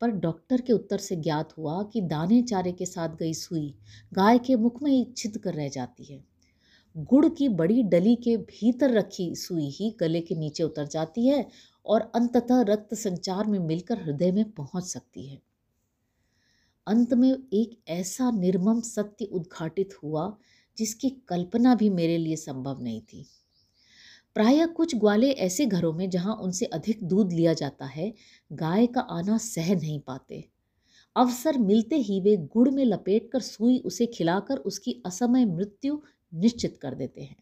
पर 0.00 0.10
डॉक्टर 0.10 0.60
के 0.60 0.72
उत्तर 0.72 0.98
से 0.98 1.16
ज्ञात 1.16 1.56
हुआ 1.58 1.82
कि 1.82 2.00
दाने 2.00 2.42
चारे 2.42 2.72
के 2.72 2.86
साथ 2.86 3.08
गई 3.08 3.34
सुई 3.34 3.74
गाय 4.12 4.38
के 4.38 4.56
मुख 4.56 4.82
में 4.82 4.90
ही 4.90 5.04
छिद 5.16 5.38
कर 5.38 5.54
रह 5.54 5.68
जाती 5.68 6.04
है। 6.04 6.24
गुड़ 6.96 7.28
की 7.28 7.48
बड़ी 7.48 7.82
डली 7.82 8.14
के 8.16 8.36
भीतर 8.36 8.90
रखी 8.90 9.34
सुई 9.34 9.68
ही 9.70 9.90
गले 10.00 10.20
के 10.20 10.34
नीचे 10.34 10.62
उतर 10.62 10.86
जाती 10.86 11.26
है 11.28 11.46
और 11.86 12.10
अंततः 12.14 12.60
रक्त 12.62 12.94
संचार 12.94 13.46
में 13.46 13.58
मिलकर 13.58 14.02
हृदय 14.02 14.32
में 14.32 14.50
पहुँच 14.50 14.84
सकती 14.84 15.26
है। 15.28 15.40
अंत 16.86 17.14
में 17.14 17.36
एक 17.52 17.82
ऐसा 17.88 18.30
निर्मम 18.30 18.80
सत्य 18.80 19.24
उद्घाटित 19.24 19.94
हुआ 20.02 20.36
जिसकी 20.78 21.10
कल्पना 21.10 21.74
भी 21.74 21.90
मेरे 21.90 22.18
लिए 22.18 22.36
संभव 22.36 22.82
नहीं 22.82 23.00
थी। 23.00 23.26
प्रायः 24.34 24.66
कुछ 24.66 24.96
ग्वाले 24.96 25.30
ऐसे 25.30 25.66
घरों 25.66 25.92
में 25.92 26.10
जहाँ 26.10 26.36
उनसे 26.36 26.64
अधिक 26.64 27.04
दूध 27.04 27.32
लिया 27.32 27.52
जाता 27.52 27.86
है, 27.86 28.14
गाय 28.52 28.86
का 28.86 29.00
आना 29.00 29.38
सह 29.38 29.74
नहीं 29.74 30.00
पाते। 30.00 30.48
अवसर 31.16 31.58
मिलते 31.58 31.96
ही 31.96 32.20
वे 32.20 32.36
गुड़ 32.36 32.70
में 32.70 32.84
लपेटकर 32.84 33.40
सुई 33.40 33.78
उसे 33.78 34.06
खिलाकर 34.06 34.56
उसकी 34.56 35.02
असमय 35.06 35.44
मृत्यु 35.44 36.00
निश्चित 36.34 36.78
कर 36.82 36.94
देते 36.94 37.20
हैं। 37.20 37.36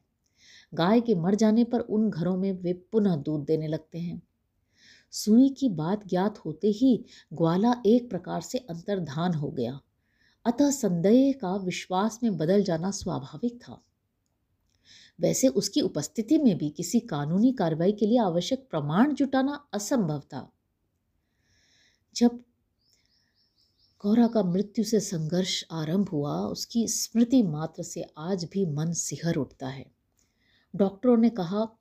गाय 0.75 1.01
के 1.01 1.15
मर 1.15 1.35
जाने 1.35 1.65
पर 1.65 1.81
उन 1.81 2.11
घरों 2.11 2.37
में 2.37 2.53
वे 2.53 2.73
पुनः 2.73 3.17
दूध 3.17 3.45
देने 3.45 3.69
लगते 3.69 3.99
हैं। 3.99 4.23
सुई 5.11 5.49
की 5.49 5.69
बात 5.69 6.07
ज्ञात 6.07 6.39
होते 6.39 6.69
ही 6.69 7.05
ग्वाला 7.33 7.75
एक 7.87 8.11
प्रकार 8.11 8.41
से 8.41 8.59
अंतर्धान 8.59 9.35
हो 9.35 9.51
गया। 9.51 9.81
अतः 10.45 10.71
संदेह 10.71 11.33
का 11.33 11.57
विश्वास 11.57 12.21
में 12.23 12.37
बदल 12.37 12.63
जाना 12.63 12.91
स्वाभाविक 12.91 13.61
था। 13.63 13.83
वैसे 15.21 15.49
उसकी 15.49 15.81
उपस्थिति 15.81 16.39
में 16.39 16.59
भी 16.59 16.71
किसी 16.71 17.01
कानूनी 17.01 17.53
कार्रवाई 17.53 17.93
के 17.93 18.07
लिए 18.07 18.19
आवश्यक 18.19 18.69
प्रमाण 18.71 19.15
जुटाना 19.15 19.67
असंभव 19.73 20.21
था। 20.21 20.53
जब 22.17 22.45
गौरा 24.03 24.27
का 24.27 24.43
मृत्यु 24.43 24.85
से 24.85 25.01
संघर्ष 25.01 25.65
आरंभ 25.73 26.09
हुआ, 26.09 26.39
उसकी 26.41 26.89
स्मृति 26.89 27.43
मात्र 27.43 27.83
से 27.83 28.07
आज 28.19 28.45
भी 28.45 28.67
मन 28.67 28.93
सिहर 28.93 29.35
उठता 29.35 29.69
है। 29.69 29.91
डॉक्टरों 30.77 31.17
ने 31.17 31.31
कहा 31.31 31.80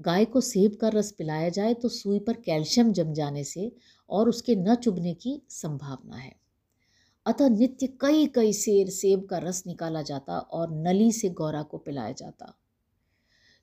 गाय 0.00 0.24
को 0.24 0.40
सेब 0.40 0.76
का 0.80 0.88
रस 0.88 1.12
पिलाया 1.12 1.48
जाए 1.48 1.74
तो 1.74 1.88
सुई 1.88 2.18
पर 2.18 2.32
कैल्शियम 2.32 2.92
जम 2.92 3.12
जाने 3.12 3.44
से 3.44 3.72
और 4.10 4.28
उसके 4.28 4.56
न 4.56 4.74
चुभने 4.74 5.14
की 5.14 5.42
संभावना 5.48 6.16
है। 6.16 6.36
अतः 7.26 7.48
नित्य 7.48 7.86
कई 7.86 8.26
कई 8.26 8.52
सेर 8.52 8.90
सेब 8.90 9.26
का 9.26 9.38
रस 9.38 9.62
निकाला 9.66 10.02
जाता 10.02 10.38
और 10.38 10.70
नली 10.70 11.12
से 11.12 11.28
गौरा 11.28 11.62
को 11.62 11.78
पिलाया 11.78 12.12
जाता। 12.12 12.58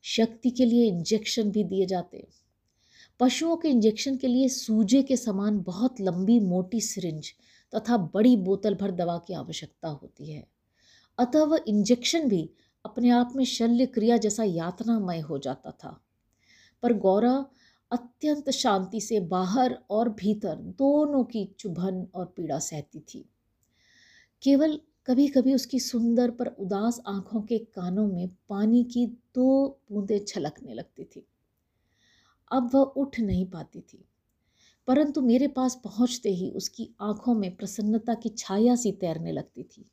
शक्ति 0.03 0.49
के 0.49 0.65
लिए 0.65 0.85
इंजेक्शन 0.85 1.51
भी 1.51 1.63
दिए 1.63 1.85
जाते। 1.85 2.27
पशुओं 3.19 3.57
के 3.57 3.69
इंजेक्शन 3.69 4.17
के 4.17 4.27
लिए 4.27 4.47
सूजे 4.47 5.03
के 5.03 5.17
समान 5.17 5.59
बहुत 5.59 6.01
लंबी, 6.01 6.39
मोटी 6.39 6.81
सिरिंज 6.81 7.31
तथा 7.75 7.97
बड़ी 7.97 8.37
बोतल 8.37 8.75
भर 8.75 8.91
दवा 8.91 9.17
की 9.17 9.33
आवश्यकता 9.33 9.87
होती 9.87 10.31
है। 10.31 10.47
अतः 11.17 11.43
वह 11.43 11.59
इंजेक्शन 11.67 12.29
भी 12.29 12.49
अपने 12.85 13.09
आप 13.09 13.33
में 13.35 13.45
शल्य 13.45 13.85
क्रिया 13.85 14.17
जैसा 14.17 14.43
यातनामय 14.43 15.19
हो 15.19 15.37
जाता 15.37 15.71
था। 15.71 16.01
पर 16.83 16.93
गौरा 16.95 17.33
अत्यंत 17.91 18.49
शांति 18.49 19.01
से 19.01 19.19
बाहर 19.27 19.77
और 19.89 20.09
भीतर 20.09 20.55
दोनों 20.55 21.23
की 21.23 21.45
चुभन 21.59 22.05
और 22.15 22.25
पीड़ा 22.27 22.59
सहती 22.59 22.99
थी। 22.99 23.23
केवल 24.43 24.79
कभी 25.07 25.27
कभी 25.27 25.53
उसकी 25.53 25.79
सुंदर 25.79 26.31
पर 26.31 26.47
उदास 26.47 26.99
आँखों 27.07 27.41
के 27.41 27.57
कानों 27.57 28.07
में 28.07 28.27
पानी 28.49 28.83
की 28.83 29.05
दो 29.35 29.67
बूंदें 29.91 30.19
छलकने 30.25 30.73
लगती 30.73 31.03
थी। 31.05 31.25
अब 32.51 32.69
वह 32.73 32.81
उठ 32.81 33.19
नहीं 33.19 33.45
पाती 33.45 33.81
थी, 33.81 34.03
परंतु 34.87 35.21
मेरे 35.21 35.47
पास 35.47 35.79
पहुँचते 35.83 36.29
ही 36.29 36.49
उसकी 36.51 36.89
आँखों 37.01 37.33
में 37.35 37.55
प्रसन्नता 37.55 38.13
की 38.13 38.29
छाया 38.29 38.75
सी 38.75 38.91
तैरने 38.91 39.31
लगती 39.31 39.63
थी। 39.63 39.85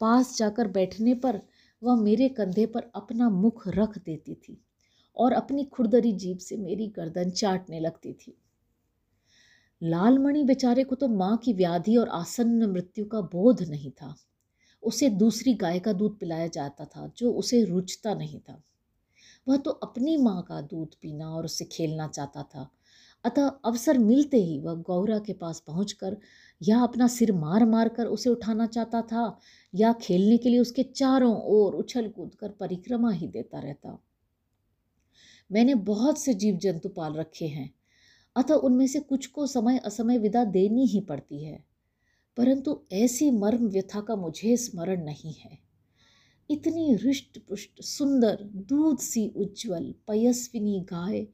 पास 0.00 0.36
जाकर 0.38 0.68
बैठने 0.68 1.14
पर 1.14 1.40
वह 1.82 1.96
मेरे 1.96 2.28
कंधे 2.30 2.66
पर 2.66 2.90
अपना 2.94 3.28
मुख 3.30 3.66
रख 3.68 3.98
देती 3.98 4.34
थी। 4.34 4.60
और 5.16 5.32
अपनी 5.32 5.64
खुरदरी 5.64 6.12
जीप 6.12 6.38
से 6.38 6.56
मेरी 6.56 6.86
गर्दन 6.86 7.30
चाटने 7.30 7.80
लगती 7.80 8.12
थी। 8.12 8.36
लालमणि 9.82 10.44
बेचारे 10.44 10.84
को 10.84 10.94
तो 10.94 11.08
माँ 11.08 11.36
की 11.36 11.52
व्याधि 11.52 11.96
और 11.96 12.08
आसन्न 12.08 12.70
मृत्यु 12.70 13.04
का 13.04 13.20
बोध 13.20 13.62
नहीं 13.62 13.90
था। 13.90 14.16
उसे 14.82 15.08
दूसरी 15.08 15.54
गाय 15.54 15.78
का 15.78 15.92
दूध 15.92 16.18
पिलाया 16.18 16.46
जाता 16.46 16.84
था, 16.84 17.12
जो 17.16 17.32
उसे 17.32 17.64
रुचता 17.64 18.14
नहीं 18.14 18.40
था। 18.40 18.62
वह 19.48 19.56
तो 19.56 19.70
अपनी 19.70 20.16
माँ 20.16 20.42
का 20.42 20.60
दूध 20.60 20.94
पीना 21.02 21.30
और 21.30 21.44
उससे 21.44 21.64
खेलना 21.64 22.08
चाहता 22.08 22.42
था। 22.42 22.70
अतः 23.24 23.48
अवसर 23.64 23.98
मिलते 23.98 24.36
ही 24.36 24.58
वह 24.58 24.74
गौरा 24.74 25.18
के 25.18 25.32
पास 25.32 25.60
पहुंचकर 25.60 26.16
या 26.62 26.80
अपना 26.80 27.06
सिर 27.06 27.32
मार 27.32 27.64
मार 27.64 27.88
कर 27.88 28.06
उसे 28.06 28.30
उठाना 28.30 28.66
चाहता 28.66 29.02
था 29.02 29.38
या 29.74 29.92
खेलने 29.92 30.36
के 30.36 30.48
लिए 30.48 30.58
उसके 30.58 30.82
चारों 30.82 31.42
ओर 31.42 31.74
उछल 31.74 32.08
कूद 32.08 32.34
कर 32.34 32.48
परिक्रमा 32.48 33.10
ही 33.10 33.28
देता 33.28 33.58
रहता। 33.58 33.98
मैंने 35.52 35.74
बहुत 35.74 36.18
से 36.18 36.34
जीव 36.34 36.56
जंतु 36.56 36.88
पाल 36.88 37.14
रखे 37.14 37.46
हैं। 37.46 37.74
अतः 38.36 38.54
उनमें 38.54 38.86
से 38.86 39.00
कुछ 39.00 39.26
को 39.26 39.46
समय 39.46 39.78
असमय 39.78 40.18
विदा 40.18 40.44
देनी 40.44 40.86
ही 40.86 41.00
पड़ती 41.00 41.44
है। 41.44 41.64
परंतु 42.36 42.80
ऐसी 42.92 43.30
मर्म 43.30 43.68
व्यथा 43.68 44.00
का 44.00 44.16
मुझे 44.16 44.56
स्मरण 44.56 45.04
नहीं 45.04 45.32
है। 45.32 45.58
इतनी 46.50 46.92
हृष्ट 46.92 47.38
पुष्ट 47.38 47.82
सुंदर 47.82 48.38
दूध 48.42 48.98
सी 48.98 49.28
उज्जवल, 49.36 49.94
पयस्विनी 50.08 50.80
गाय, 50.80 51.26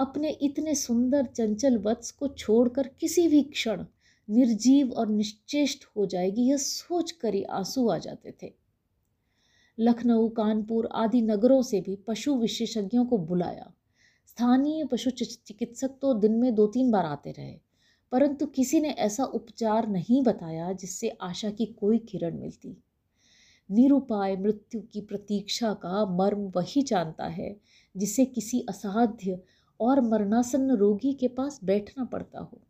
अपने 0.00 0.30
इतने 0.30 0.74
सुंदर 0.74 1.26
चंचल 1.26 1.78
वत्स 1.78 2.10
को 2.10 2.28
छोड़कर 2.28 2.88
किसी 2.88 3.28
भी 3.28 3.42
क्षण 3.42 3.84
निर्जीव 4.30 4.92
और 4.92 5.08
निश्चेष्ट 5.08 5.84
हो 5.96 6.06
जाएगी, 6.06 6.42
यह 6.42 6.56
सोच 6.56 7.10
कर 7.10 7.34
ही 7.34 7.42
आँसू 7.42 7.88
आ 7.88 7.98
जाते 7.98 8.34
थे। 8.42 8.61
लखनऊ, 9.82 10.28
कानपुर 10.28 10.88
आदि 10.94 11.20
नगरों 11.22 11.62
से 11.62 11.80
भी 11.80 11.96
पशु 12.06 12.34
विशेषज्ञों 12.36 13.04
को 13.06 13.18
बुलाया। 13.18 13.72
स्थानीय 14.28 14.84
पशु 14.84 15.10
चिकित्सक 15.10 15.98
तो 16.02 16.12
दिन 16.14 16.32
में 16.32 16.54
दो 16.54 16.66
तीन 16.66 16.90
बार 16.90 17.04
आते 17.04 17.30
रहे, 17.30 17.58
परंतु 18.12 18.46
किसी 18.46 18.80
ने 18.80 18.90
ऐसा 18.90 19.24
उपचार 19.24 19.88
नहीं 19.88 20.22
बताया 20.22 20.72
जिससे 20.72 21.08
आशा 21.22 21.50
की 21.50 21.66
कोई 21.74 21.98
किरण 22.08 22.38
मिलती। 22.40 22.76
निरुपाय 23.70 24.36
मृत्यु 24.36 24.80
की 24.92 25.00
प्रतीक्षा 25.00 25.72
का 25.74 26.04
मर्म 26.16 26.50
वही 26.56 26.82
जानता 26.82 27.26
है 27.26 27.56
जिसे 27.94 28.24
किसी 28.24 28.60
असाध्य 28.68 29.38
और 29.80 30.00
मरणासन्न 30.00 30.76
रोगी 30.76 31.12
के 31.12 31.28
पास 31.28 31.58
बैठना 31.64 32.04
पड़ता 32.04 32.40
हो। 32.40 32.60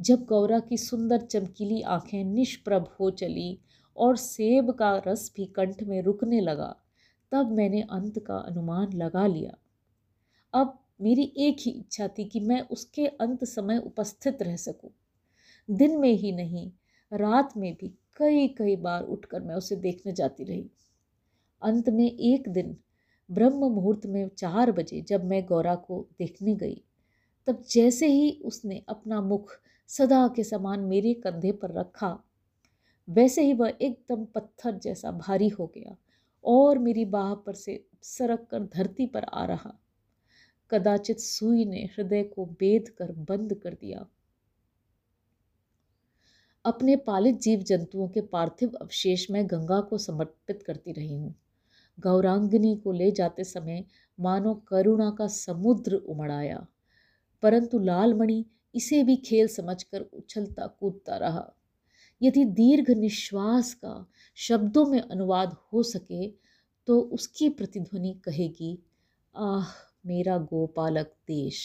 जब 0.00 0.24
गौरा 0.24 0.58
की 0.60 0.76
सुंदर 0.76 1.20
चमकीली 1.20 1.80
आँखें 1.82 2.24
निष्प्रभ 2.24 2.88
हो 3.00 3.10
चली 3.12 3.58
और 3.98 4.16
सेब 4.16 4.70
का 4.70 4.96
रस 5.06 5.32
भी 5.36 5.46
कंठ 5.46 5.82
में 5.82 6.02
रुकने 6.02 6.40
लगा। 6.40 6.74
तब 7.32 7.50
मैंने 7.50 7.80
अंत 7.82 8.18
का 8.18 8.36
अनुमान 8.36 8.92
लगा 8.92 9.26
लिया। 9.26 9.56
अब 10.54 10.78
मेरी 11.00 11.32
एक 11.36 11.56
ही 11.60 11.70
इच्छा 11.70 12.08
थी 12.08 12.24
कि 12.24 12.40
मैं 12.40 12.60
उसके 12.68 13.06
अंत 13.06 13.44
समय 13.44 13.78
उपस्थित 13.78 14.42
रह 14.42 14.56
सकूँ। 14.56 14.90
दिन 15.68 15.98
में 15.98 16.12
ही 16.12 16.32
नहीं, 16.32 16.70
रात 17.12 17.56
में 17.56 17.74
भी 17.74 17.88
कई 18.16 18.48
कई 18.48 18.76
बार 18.76 19.02
उठकर 19.02 19.40
मैं 19.40 19.54
उसे 19.54 19.76
देखने 19.76 20.12
जाती 20.12 20.44
रही। 20.44 20.70
अंत 21.62 21.88
में 21.88 22.10
एक 22.10 22.48
दिन, 22.48 22.76
ब्रह्म 23.30 23.68
मुहूर्त 23.68 24.06
में 24.06 24.28
चार 24.28 24.72
बजे 24.72 25.00
जब 25.02 25.24
मैं 25.24 25.44
गौरा 25.46 25.74
को 25.74 26.06
देखने 26.18 26.54
गई, 26.54 26.82
तब 27.46 27.62
जैसे 27.70 28.06
ही 28.06 28.30
उसने 28.44 28.82
अपना 28.88 29.20
मुख 29.20 29.52
सदा 29.88 30.26
के 30.28 30.44
समान 30.44 30.80
मेरे 30.80 31.14
कंधे 31.14 31.52
पर 31.52 31.72
रखा 31.72 32.18
वैसे 33.08 33.42
ही 33.42 33.52
वह 33.52 33.72
एकदम 33.82 34.24
पत्थर 34.24 34.74
जैसा 34.74 35.10
भारी 35.10 35.48
हो 35.48 35.66
गया 35.66 35.96
और 36.44 36.78
मेरी 36.78 37.04
बाह 37.06 37.34
पर 37.36 37.54
से 37.54 37.82
सरक 38.02 38.46
कर 38.50 38.62
धरती 38.66 39.06
पर 39.06 39.24
आ 39.24 39.44
रहा। 39.44 39.72
कदाचित 40.70 41.18
सुई 41.18 41.64
ने 41.64 41.84
हृदय 41.92 42.22
को 42.24 42.44
बेद 42.60 42.88
कर 42.88 43.12
बंद 43.28 43.54
कर 43.54 43.74
दिया। 43.74 44.06
अपने 46.64 46.96
पालित 46.96 47.40
जीव 47.40 47.60
जंतुओं 47.60 48.08
के 48.08 48.20
पार्थिव 48.22 48.72
अवशेष 48.80 49.30
में 49.30 49.44
गंगा 49.46 49.80
को 49.80 49.98
समर्पित 49.98 50.62
करती 50.62 50.92
रही 50.92 51.14
हूँ। 51.14 51.34
गौरांगनी 51.98 52.74
को 52.76 52.92
ले 52.92 53.10
जाते 53.10 53.44
समय 53.44 53.84
मानो 54.18 54.54
करुणा 54.68 55.10
का 55.10 55.26
समुद्र 55.26 55.96
उमड़ 55.96 56.30
आया, 56.32 56.66
परंतु 57.42 57.78
लालमणि 57.78 58.44
इसे 58.74 59.02
भी 59.02 59.16
खेल 59.16 59.48
समझकर 59.48 60.00
उछलता 60.00 60.66
कूदता 60.80 61.16
रहा। 61.16 61.52
यदि 62.20 62.44
दीर्घ 62.44 62.90
निश्वास 62.90 63.72
का 63.74 63.94
शब्दों 64.36 64.84
में 64.86 65.00
अनुवाद 65.00 65.56
हो 65.72 65.82
सके 65.82 66.28
तो 66.88 67.00
उसकी 67.14 67.48
प्रतिध्वनि 67.50 68.12
कहेगी, 68.24 68.72
आह, 69.34 69.66
मेरा 70.06 70.38
गोपालक 70.52 71.12
देश। 71.28 71.58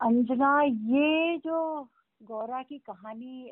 अंजना, 0.00 0.62
ये 0.62 1.36
जो 1.38 1.82
गौरा 2.20 2.62
की 2.62 2.78
कहानी 2.78 3.50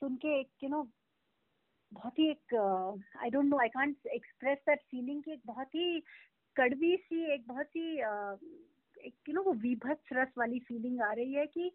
सुन 0.00 0.16
के 0.16 0.38
एक 0.40 0.48
यू 0.64 0.68
नो 0.70 0.82
बहुत 1.92 2.18
ही 2.18 2.30
एक 2.30 2.54
I 3.22 3.30
don't 3.30 3.46
know 3.46 3.58
I 3.60 3.68
can't 3.68 4.06
express 4.14 4.58
that 4.68 4.80
feeling 4.90 5.22
की 5.22 5.32
एक 5.32 5.42
बहुत 5.46 5.74
ही 5.74 6.00
कड़वी 6.56 6.96
सी, 6.96 7.34
एक 7.34 7.44
बहुत 7.48 7.76
ही 7.76 7.96
यू 9.04 9.34
नो 9.34 9.42
वो 9.42 9.52
विभत्स 9.52 10.12
रस 10.12 10.32
वाली 10.38 10.58
फीलिंग 10.58 11.00
आ 11.00 11.12
रही 11.12 11.32
है 11.34 11.46
कि 11.46 11.70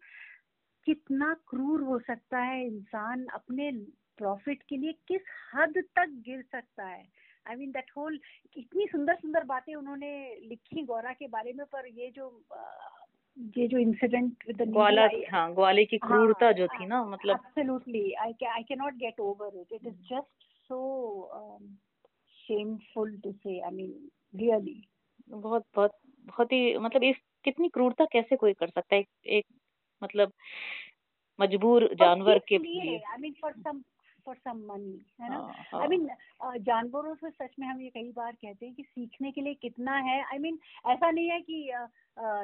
कितना 0.86 1.34
क्रूर 1.48 1.82
हो 1.82 1.98
सकता 1.98 2.38
है 2.38 2.64
इंसान 2.66 3.26
अपने 3.34 3.70
प्रॉफिट 4.18 4.62
के 4.62 4.76
लिए 4.76 4.92
किस 5.08 5.20
हद 5.54 5.78
तक 5.96 6.08
गिर 6.26 6.42
सकता 6.42 6.86
है। 6.86 7.04
आई 7.46 7.56
मीन 7.56 7.70
दैट 7.70 7.90
होल 7.96 8.18
इतनी 8.56 8.86
सुंदर 8.86 9.14
सुंदर 9.14 9.44
बातें 9.44 9.74
उन्होंने 9.74 10.12
लिखी 10.48 10.82
गौरा 10.82 11.12
के 11.12 11.28
बारे 11.28 11.52
में 11.52 11.64
पर 11.66 11.86
ये 11.86 12.10
जो 12.10 12.26
ये 13.56 13.66
जो 13.68 13.78
इंसिडेंट 13.78 14.44
विद 14.46 14.62
ग्वाला 14.70 15.08
हाँ 15.32 15.52
ग्वाले 15.54 15.84
की 15.84 15.98
क्रूरता 15.98 16.46
हाँ, 16.46 16.52
जो 16.52 16.66
थी 16.66 16.86
ना 16.86 17.02
मतलब 17.04 17.36
absolutely 17.36 18.12
I 18.12 18.32
I 18.48 18.62
can 18.62 18.78
not 18.78 18.94
get 18.94 19.20
over 19.20 19.60
it 19.60 19.72
it 19.72 19.86
is 19.86 19.94
just 20.10 20.46
so 20.68 20.78
shameful 22.38 23.16
to 23.20 23.32
say 23.32 23.58
I 23.60 23.70
mean 23.70 24.10
really 24.34 24.82
बहुत 25.28 25.64
बहुत 25.74 25.99
बहुत 26.24 26.52
ही 26.52 26.78
मतलब 26.78 27.02
इस 27.02 27.16
कितनी 27.44 27.68
क्रूरता 27.68 28.04
कैसे 28.04 28.36
कोई 28.36 28.52
कर 28.52 28.68
सकता 28.68 28.94
है? 28.94 29.00
एक, 29.00 29.08
एक 29.26 29.46
मतलब 30.02 30.32
मजबूर 31.40 31.94
जानवर 31.94 32.38
के 32.38 32.58
लिए। 32.58 32.98
I 32.98 33.18
mean 33.18 33.32
for 33.32 33.52
some 33.52 33.82
for 34.24 34.36
some 34.36 34.64
money 34.68 34.98
है 35.20 35.30
ना? 35.30 35.38
आई 35.74 35.88
मीन 35.88 36.08
हाँ, 36.08 36.16
हाँ। 36.42 36.58
जानवरों 36.58 37.14
से 37.14 37.30
सच 37.30 37.54
में 37.58 37.66
हम 37.66 37.80
ये 37.80 37.90
कई 37.90 38.10
बार 38.16 38.32
कहते 38.32 38.66
हैं 38.66 38.74
कि 38.74 38.82
सीखने 38.82 39.30
के 39.32 39.40
लिए 39.40 39.54
कितना 39.62 39.96
है। 39.98 40.20
आई 40.22 40.38
I 40.38 40.42
मीन 40.42 40.54
mean, 40.54 40.94
ऐसा 40.94 41.10
नहीं 41.10 41.30
है 41.30 41.40
कि 41.40 41.70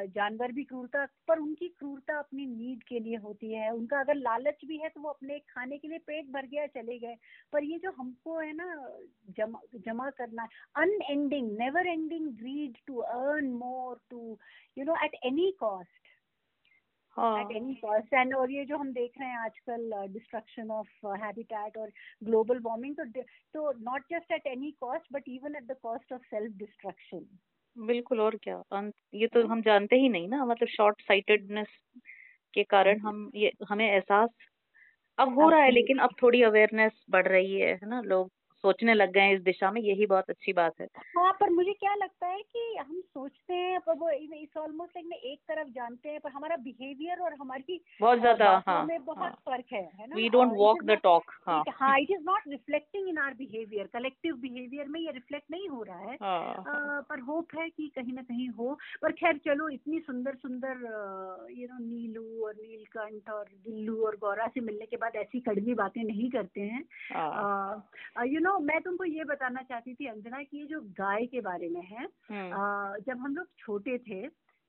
जानवर 0.09 0.53
भी 0.53 0.62
क्रूरता 0.65 1.05
पर 1.29 1.39
उनकी 1.39 1.69
क्रूरता 1.69 2.19
अपनी 2.19 2.47
नीड 2.47 2.83
के 2.89 2.99
लिए 3.01 3.17
होती 3.25 3.53
है। 3.53 3.71
उनका 3.75 4.01
अगर 4.01 4.15
लालच 4.15 4.65
भी 4.67 4.77
है 4.79 4.89
तो 4.89 5.01
वो 5.01 5.09
अपने 5.09 5.39
खाने 5.49 5.79
के 5.79 5.89
लिए 5.89 5.99
पेट 6.07 6.31
भर 6.33 6.47
गया 6.47 6.67
चले 6.77 6.99
गए। 6.99 7.17
पर 7.53 7.65
ये 7.65 7.79
जो 7.79 7.91
हमको 7.99 8.39
है 8.39 8.53
ना 8.57 8.69
जमा 9.39 9.61
जमा 9.87 10.09
करना 10.19 10.47
unending 10.77 11.51
never 11.59 11.87
ending 11.87 12.29
greed 12.39 12.77
to 12.87 12.97
earn 12.97 13.51
more 13.55 13.99
to 14.11 14.39
you 14.79 14.85
know 14.85 14.97
at 15.05 15.17
any 15.25 15.51
cost 15.61 16.05
at 17.18 17.57
any 17.57 17.74
cost 17.74 18.14
and 18.14 18.35
और 18.35 18.50
ये 18.50 18.64
जो 18.64 18.76
हम 18.76 18.92
देख 18.92 19.12
रहे 19.20 19.29
हैं 19.29 19.38
आजकल 19.38 20.07
डिस्ट्रक्शन 20.12 20.70
ऑफ़ 20.70 21.07
हैबिटेट 21.07 21.76
और 21.76 21.90
ग्लोबल 22.24 22.59
वार्मिंग 22.59 22.96
तो 22.96 23.05
तो 23.55 23.72
not 23.72 24.02
just 24.11 24.33
at 24.33 24.46
any 24.46 24.70
cost 24.81 25.12
but 25.12 25.22
even 25.29 25.57
at 25.57 25.66
the 25.66 25.76
cost 25.83 26.12
of 26.12 26.22
self 26.22 26.57
destruction 26.57 27.26
बिल्कुल 27.76 28.20
और 28.20 28.37
क्या? 28.37 28.62
ये 29.14 29.26
तो 29.26 29.46
हम 29.46 29.62
जानते 29.62 29.96
ही 29.96 30.09
नहीं 30.09 30.29
ना 30.29 30.44
मतलब 30.44 30.68
शॉर्ट 30.68 31.00
साइटेडनेस 31.00 31.66
के 32.55 32.62
कारण 32.62 33.00
हम 33.00 33.31
ये 33.35 33.52
हमें 33.68 33.90
एहसास 33.90 34.31
अब 35.18 35.35
हो 35.35 35.48
रहा 35.48 35.61
है 35.61 35.70
लेकिन 35.70 35.98
अब 35.98 36.11
थोड़ी 36.22 36.42
अवेयरनेस 36.42 37.05
बढ़ 37.11 37.26
रही 37.29 37.61
है 37.61 37.72
है 37.74 37.88
ना? 37.88 38.00
लोग 38.00 38.31
सोचने 38.66 38.94
लग 38.94 39.12
गए 39.12 39.20
हैं 39.20 39.35
इस 39.35 39.42
दिशा 39.42 39.70
में 39.70 39.81
यही 39.81 40.07
बहुत 40.07 40.31
अच्छी 40.31 40.52
बात 40.52 40.81
है। 40.81 40.87
हाँ 41.18 41.33
पर 41.33 41.50
मुझे 41.50 41.72
क्या 41.72 41.94
लगता 41.94 42.26
है 42.26 42.42
कि 42.42 42.76
हम 42.81 43.00
सोचते 43.00 43.55
हैं 43.55 43.81
पर 43.81 43.94
वो 43.94 44.11
इस 44.11 44.57
ऑलमोस्ट 44.57 44.96
लाइक 44.96 45.24
एक 45.24 45.38
तरफ़ 45.40 45.68
जानते 45.68 46.09
हैं 46.09 46.20
पर 46.20 46.31
हमारा 46.31 46.57
बिहेवियर 46.57 47.18
और 47.18 47.35
हमारी 47.35 47.81
बहुत 48.00 48.18
ज़्यादा 48.18 48.62
हाँ 48.66 48.85
में 48.87 49.05
बहुत 49.05 49.18
हाँ, 49.18 49.31
फ़र्क 49.31 49.64
है 49.72 49.83
है 50.00 50.07
ना? 50.07 50.16
We 50.16 50.29
don't 50.29 50.52
walk 50.59 50.83
the 50.83 50.90
talk 51.02 51.31
हाँ। 51.48 51.98
It 51.98 52.11
is 52.11 52.22
not 52.22 52.42
reflecting 52.48 53.09
in 53.09 53.18
our 53.18 53.35
behaviour 53.35 53.87
collective 53.87 54.37
behaviour 54.37 54.88
में 54.88 55.00
ये 55.00 55.11
रिफ्लेक्ट 55.11 55.50
नहीं 55.50 55.68
हो 55.68 55.83
रहा 55.83 55.98
है। 55.98 56.16
हाँ, 56.22 56.55
हाँ. 56.55 57.02
पर 57.02 57.20
होप 57.20 57.46
है 57.59 57.68
कि 57.70 57.88
कहीं 57.96 58.12
ना 58.12 58.22
कहीं 58.22 58.48
हो 58.48 58.79
पर 59.02 59.12
खैर 59.12 59.38
चलो 59.38 59.68
इतनी 59.68 60.00
सुंदर 60.00 60.35
सुंदर 60.35 60.85
यू 61.50 61.68
नो 61.68 61.79
नीलू 61.79 62.46
और 62.46 62.55
नीलकंठ 62.55 63.31
और 63.31 63.44
दिल्लू 63.44 64.07
और 64.07 64.16
गौरा 64.16 64.46
से 64.46 64.61
मिलने 64.61 64.87
के 64.87 64.96
बाद 64.96 65.16
ऐसी 65.16 65.40
कड़वी 65.40 65.74
बातें 65.74 66.05
नहीं 66.05 66.31
करते 66.31 66.61
हैं। 66.61 66.85
यू 68.26 68.40
नो 68.40 68.56
मैं 68.59 68.81
तुमको 68.81 69.05
ये 69.05 69.25
बताना 69.25 69.62
चाहती 69.62 69.95
थी 69.95 70.07
अंजना 70.07 70.42
कि 70.42 70.59
ये 70.59 70.66
जो 70.66 70.81
गाय 70.81 71.27
के 71.27 71.40
बारे 71.40 71.69
में 71.69 71.83
है 71.83 72.05
हम्म। 72.05 73.03
जब 73.07 73.19
हम 73.19 73.37
लोग 73.37 73.47
छोटे 73.59 73.99
थे 73.99 74.27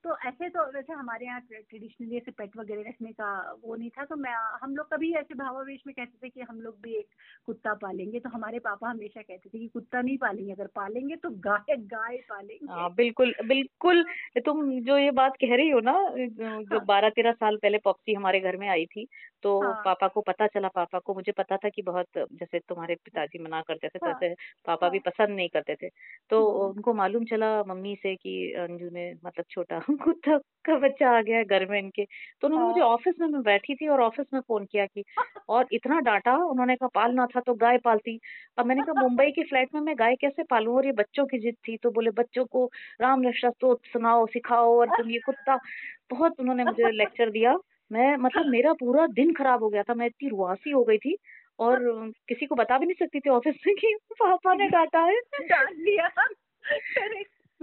तो 0.08 0.16
ऐसे 0.28 0.48
तो 0.50 0.64
वैसे 0.72 0.94
हमारे 0.94 1.26
यहाँ 1.26 1.40
ट्रेडिशनली 1.42 2.18
ऐसे 2.18 2.32
पेट 2.32 2.56
वगैरह 2.58 2.84
रखने 2.88 3.12
का 3.12 3.30
वो 3.64 3.76
नहीं 3.76 3.90
था 3.90 4.04
तो 4.06 4.16
मैं 4.16 4.34
हम 4.62 4.76
लोग 4.76 4.88
कभी 4.94 5.12
ऐसे 5.14 5.36
भावावेश 5.36 5.82
में 5.88 5.94
कहते 5.96 6.18
थे 6.24 6.30
कि 6.30 6.42
हम 6.42 6.62
लोग 6.62 6.76
भी 6.82 6.94
एक 6.96 7.08
कुत्ता 7.46 7.74
पालेंगे 7.74 8.20
तो 8.20 8.30
हमारे 8.30 8.60
पापा 8.60 8.90
हमेशा 8.90 9.22
कहते 9.22 9.50
थे 9.50 9.60
कि 9.60 9.68
कुत्ता 9.68 10.02
नहीं 10.02 10.18
पालेंगे 10.18 10.52
अगर 10.52 10.68
पालेंगे 10.76 11.16
तो 11.16 11.30
गाय 11.42 11.76
गाय 11.88 12.18
पालेंगे 12.30 12.72
हाँ 12.72 12.90
बिल्कुल 12.94 13.34
बिल्कुल 13.46 14.04
तुम 14.46 14.72
जो 14.82 14.98
ये 14.98 15.12
बात 15.12 15.36
कह 15.36 15.56
रही 15.56 15.70
हो 15.70 15.80
ना 15.80 15.98
जो 16.18 16.46
हाँ। 16.46 16.86
बारह 16.86 17.10
तेरह 17.10 17.32
साल 17.34 17.58
पहले 17.58 17.78
पॉप्सी 17.78 18.14
हमारे 18.14 18.40
घर 18.40 18.58
में 18.58 18.68
आई 18.70 18.86
थी 18.86 19.08
तो 19.44 19.60
हाँ। 19.62 19.74
पापा 19.86 20.08
को 20.08 20.22
पता 20.22 20.48
चला 20.48 20.68
पापा 20.68 21.00
को 21.00 21.14
मुझे 21.14 21.32
पता 21.32 21.58
था 21.58 21.70
कि 21.70 21.82
बहुत 21.82 22.18
जैसे 22.18 22.60
तुम्हारे 22.60 22.96
पिताजी 22.96 23.44
मना 23.44 23.62
करते 23.62 23.88
थे 23.88 24.00
तो 24.00 24.06
हाँ। 24.06 24.34
पापा 24.66 24.90
भी 24.90 24.98
हाँ। 24.98 25.12
पसंद 25.12 25.36
नहीं 25.36 25.50
करते 25.50 25.76
थे 25.76 25.90
तो 26.30 26.42
हम्म। 26.48 26.70
उनको 26.70 26.94
मालूम 26.94 27.26
चला 27.26 27.52
मम्मी 27.64 27.96
से 27.96 28.16
कि 28.16 28.36
अंजू 28.60 28.90
ने 28.90 29.12
मतलब 29.26 29.46
छोटा 29.50 29.80
कुत्ता 29.98 30.38
का 30.38 30.76
बच्चा 30.76 31.18
आ 31.18 31.22
गया 31.22 31.38
है 31.38 31.46
घर 31.46 31.66
में 31.66 31.80
इनके। 31.80 32.06
तो 32.42 32.48
उन्होंने 32.48 32.68
मुझे 32.68 32.80
हाँ। 32.80 32.90
ऑफ़िस 32.90 33.16
में 33.20 33.28
मैं 33.28 33.42
बैठी 33.42 33.76
थी 33.76 33.88
और 33.88 34.02
ऑफ़िस 34.02 34.26
में 34.34 34.42
फ़ोन 34.42 34.66
किया 34.66 34.86
कि 34.86 35.04
और 35.50 35.68
इतना 35.72 36.00
डांटा 36.00 36.36
उन्होंने 36.38 36.76
कहा 36.76 36.88
पालना 36.88 37.26
था 37.26 37.40
तो 37.40 37.54
गाय 37.54 37.78
पालती। 37.78 38.20
अब 38.58 38.66
मैंने 38.66 38.82
कहा 38.82 39.02
मुंबई 39.02 39.32
की 39.32 39.44
फ्लैट 39.44 39.70
में 39.76 39.82
मैं 39.82 39.96
गाय 40.00 40.16
कैसे 40.16 40.44
पालूं 40.44 40.76
और 40.76 40.86
ये 40.86 40.92
बच्चों 40.92 41.26
की 41.26 41.40
जिद 41.40 41.56
थी? 41.68 41.78
तो 41.78 41.92
बोले 41.92 42.10
बच्चों 42.10 42.46
को 42.46 42.72
राम 43.02 43.28
रक्षा 43.28 43.50
स्तोत्र 43.50 43.90
सुनाओ 43.94 44.26
सिखाओ 44.26 44.80
और 44.80 44.90
तुम 44.90 45.10
ये 45.10 45.20
कुत्ता 45.20 45.60
बहुत 46.12 46.40
उन्होंने 46.40 46.64
मुझे 46.64 46.92
लेक्चर 46.92 47.30
दिया। 47.30 47.58
मैं 47.92 48.18
मतलब 48.18 48.46
मेरा 48.46 48.74
पूरा 48.74 49.08
दिन 49.08 49.34
खराब 49.34 49.64
हो 49.64 49.70
गया 49.70 49.84
था 49.84 49.94
मैं 49.94 50.06
इतनी 50.06 50.30
रुआसी 50.30 50.72
हो 50.72 50.84
गई 50.84 50.98
थी 50.98 51.18
और 51.60 51.80
किसी 52.30 52.46
को 52.46 52.56
बता 52.56 52.78
भी 52.78 52.86
नहीं 52.86 53.06
सकती 53.06 53.20
थी 53.20 53.30
ऑफ़िस 53.30 53.56
में 53.68 53.76
कि 53.76 53.98
पापा 54.14 54.54
ने 54.54 54.68
डांटा 54.68 55.00
है। 55.00 55.20
डांट 55.42 55.70
दिया। 55.70 56.12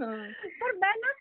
हाँ, 0.01 0.27
पर 0.45 0.73
मैं 0.75 0.93
ना 0.97 1.11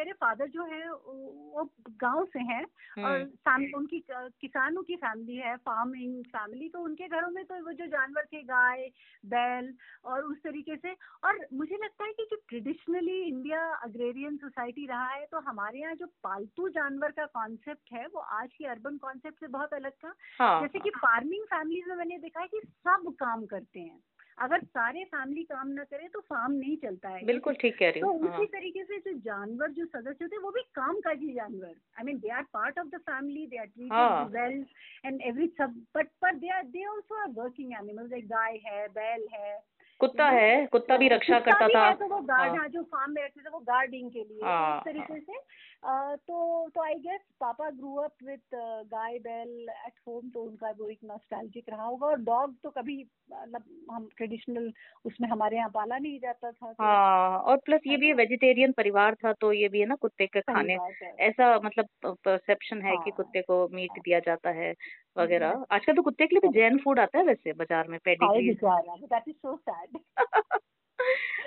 मेरे 0.00 0.12
फादर 0.12 0.48
जो 0.48 0.64
है 0.64 0.90
वो 0.90 1.64
गाँव 2.00 2.24
से 2.24 2.40
हैं 2.40 2.64
और 3.04 3.20
हम्म, 3.48 3.74
उनकी 3.74 3.98
किसानों 4.40 4.82
की 4.82 4.96
फैमिली 4.96 5.36
है 5.36 5.56
फ़ार्मिंग 5.56 6.24
फैमिली 6.24 6.68
तो 6.68 6.80
उनके 6.80 7.08
घरों 7.08 7.30
में 7.30 7.44
तो 7.44 7.54
वो 7.64 7.72
जो 7.72 7.86
जानवर 7.86 8.24
थे 8.24 8.42
गाय 8.42 8.88
बैल 9.24 9.72
और 10.04 10.24
उस 10.24 10.38
तरीके 10.38 10.76
से 10.76 10.92
और 11.24 11.46
मुझे 11.52 11.74
लगता 11.74 12.04
है 12.04 12.12
कि 12.12 12.26
जो 12.30 12.36
ट्रेडिशनली 12.48 13.20
इंडिया 13.22 13.62
अग्रेरियन 13.84 14.36
सोसाइटी 14.36 14.86
रहा 14.86 15.08
है 15.08 15.26
तो 15.26 15.40
हमारे 15.40 15.80
यहाँ 15.80 15.94
जो 15.94 16.06
पालतू 16.06 16.68
जानवर 16.68 17.10
का 17.10 17.26
कॉन्सेप्ट 17.26 17.92
है 17.92 18.06
वो 18.06 18.20
आज 18.20 18.48
की 18.58 18.64
अर्बन 18.64 18.96
कॉन्सेप्ट 18.98 19.40
से 19.40 19.46
बहुत 19.48 19.74
अलग 19.74 19.92
था। 20.04 20.14
हाँ। 20.38 20.60
जैसे 20.60 20.78
कि 20.78 20.90
फ़ार्मिंग 20.90 21.44
फैमिलीज़ 21.44 21.88
में 21.88 21.96
मैंने 21.96 22.18
देखा 22.18 22.40
है 22.40 22.46
कि 22.46 22.60
सब 22.64 23.12
काम 23.20 23.46
करते 23.46 23.80
हैं। 23.80 24.00
अगर 24.40 24.62
सारे 24.64 25.04
फैमिली 25.04 25.42
काम 25.44 25.68
ना 25.68 25.82
करे 25.84 26.08
तो 26.08 26.20
फार्म 26.20 26.52
नहीं 26.52 26.76
चलता 26.76 27.08
है 27.08 27.24
बिल्कुल 27.26 27.54
ठीक 27.54 27.78
कह 27.78 27.90
रही 27.90 28.00
तो 28.00 28.06
हूँ 28.08 28.20
हाँ। 28.22 28.38
उसी 28.38 28.46
तरीके 28.46 28.84
से 28.84 28.98
जो 28.98 29.12
जानवर 29.20 29.70
जो 29.70 29.84
सदस्य 29.86 30.24
होते 30.24 30.36
हैं 30.36 30.42
वो 30.42 30.50
भी 30.50 30.62
काम 30.74 31.00
काजी 31.00 31.32
जानवर। 31.34 31.74
I 31.98 32.04
mean 32.04 32.18
they 32.18 32.28
are 32.28 32.42
part 32.52 32.78
of 32.78 32.86
the 32.86 33.00
family 33.00 33.46
they 33.46 33.56
are 33.56 33.66
हाँ। 33.66 33.72
ट्रीटेड 33.74 34.40
वेल 34.40 34.64
एंड 35.06 35.20
एवरी 35.22 35.46
सब 35.58 35.74
बट 35.96 36.08
पर 36.22 36.36
they 36.36 36.48
are 36.50 36.62
they 36.66 36.84
also 36.84 37.20
are 37.22 37.28
working 37.34 37.72
animals 37.72 38.12
एक 38.12 38.26
गाय 38.28 38.60
है 38.66 38.86
बैल 38.88 39.26
है 39.34 39.58
कुत्ता 40.00 40.26
है 40.30 40.66
कुत्ता 40.66 40.96
भी 40.96 41.08
रक्षा 41.08 41.38
कुत्ता 41.38 41.50
करता 41.52 41.66
भी 41.66 41.74
था। 41.74 41.86
है 41.86 41.94
तो 41.94 42.06
वो 42.08 42.20
गार्ड 42.26 42.50
हाँ। 42.50 42.58
हाँ 42.58 42.68
जो 42.68 42.82
फार्म 42.92 43.12
में 43.12 43.22
रखते 43.24 43.40
थे 43.40 43.50
वो 43.50 43.58
गार्डिंग 43.64 44.10
के 44.10 44.18
लिए 44.20 44.44
हाँ, 44.44 44.76
इस 44.78 44.84
तरीके 44.84 45.18
से 45.20 45.32
अ, 45.32 45.42
तो 45.82 46.68
तो 46.74 46.82
आई 46.82 46.94
गेस 46.94 47.20
पापा 47.40 47.70
ग्रू 47.70 47.94
अप 47.94 48.12
विथ 48.24 48.54
गाय 48.86 49.18
बैल 49.18 49.68
एट 49.68 49.92
होम 50.08 50.28
तो 50.30 50.42
उनका 50.42 50.70
वो 50.70 50.88
एक 50.88 50.98
नॉस्टैल्जिक 51.04 51.64
रहा 51.70 51.84
होगा 51.84 52.06
और 52.06 52.20
डॉग 52.20 52.54
तो 52.62 52.70
कभी 52.70 52.96
मतलब 53.32 53.64
हम 53.92 54.08
ट्रेडिशनल 54.16 54.72
उसमें 55.04 55.28
हमारे 55.28 55.56
यहाँ 55.56 55.70
पाला 55.70 55.98
नहीं 55.98 56.18
जाता 56.20 56.50
था 56.50 56.72
तो 56.72 56.84
हाँ 56.84 57.38
और 57.38 57.56
प्लस 57.56 57.80
ये 57.86 57.96
भी 57.96 58.12
वेजिटेरियन 58.12 58.72
परिवार 58.72 59.14
था 59.14 59.32
तो 59.32 59.52
ये 59.52 59.68
भी 59.68 59.80
है 59.80 59.86
ना 59.86 59.94
कुत्ते 59.94 60.26
के 60.26 60.40
खाने। 60.40 60.76
ऐसा 61.20 61.54
मतलब 61.64 61.88
परसेप्शन 62.04 62.82
है 62.82 62.92
कि 62.92 63.10
हाँ। 63.10 63.16
कुत्ते 63.16 63.40
को 63.40 63.68
मीट 63.68 64.00
दिया 64.04 64.18
जाता 64.18 64.50
है 64.50 64.74
वगैरह। 65.18 65.64
आजकल 65.70 65.94
तो 65.94 66.02
कुत्ते 66.02 66.26
के 66.26 66.34
लिए 66.34 66.48
भी 66.48 66.58
जैन 66.60 66.78
फ़ूड 66.78 67.00
आता 67.00 67.18
है 67.18 67.24
वैसे 67.24 67.52
बाज़ार 67.52 67.88
में 67.88 67.98
pedigree 68.04 68.54
that 68.54 69.28
is 69.28 69.36
so 69.36 69.56
sad 69.56 69.98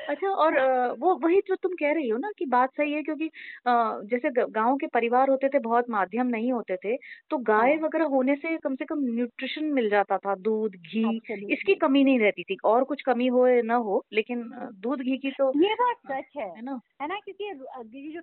अच्छा 0.07 0.29
और 0.35 0.55
अ, 0.55 0.91
वो 0.93 1.13
वही 1.17 1.39
जो 1.41 1.55
तुम 1.55 1.73
कह 1.75 1.91
रही 1.93 2.07
हो 2.09 2.17
ना 2.17 2.29
कि 2.37 2.45
बात 2.45 2.69
सही 2.77 2.93
है 2.93 3.01
क्योंकि 3.03 3.27
अ, 3.27 3.71
जैसे 4.05 4.29
ग- 4.31 4.47
गाँव 4.51 4.75
के 4.77 4.87
परिवार 4.87 5.29
होते 5.29 5.49
थे 5.49 5.59
बहुत 5.59 5.89
माध्यम 5.89 6.27
नहीं 6.27 6.51
होते 6.51 6.75
थे 6.77 6.95
तो 7.29 7.37
गाय 7.43 7.71
हाँ। 7.71 7.81
वगैरह 7.81 8.05
होने 8.07 8.35
से 8.35 8.55
कम 8.57 8.75
से 8.75 8.85
कम 8.85 8.99
न्यूट्रिशन 9.05 9.65
मिल 9.73 9.89
जाता 9.89 10.17
था 10.17 10.35
दूध 10.41 10.75
घी. 10.75 11.03
इसकी 11.51 11.75
कमी 11.77 12.03
नहीं 12.03 12.19
रहती 12.19 12.43
थी 12.43 12.57
और 12.65 12.83
कुछ 12.83 13.01
कमी 13.01 13.27
हो 13.29 13.47
या 13.47 13.61
ना 13.63 13.75
हो 13.83 14.03
लेकिन 14.13 14.43
अ, 14.51 14.69
दूध 14.79 15.01
घी 15.01 15.17
की 15.17 15.31
तो 15.31 15.51
ये 15.57 15.73
बात 15.75 15.97
सच 16.11 16.37
है 16.37 16.47
है 16.47 16.61
ना 16.61 16.79
है 17.01 17.07
ना 17.07 17.19
क्योंकि 17.19 17.49
अ, 17.49 17.81
ये 17.93 18.11
जो 18.11 18.21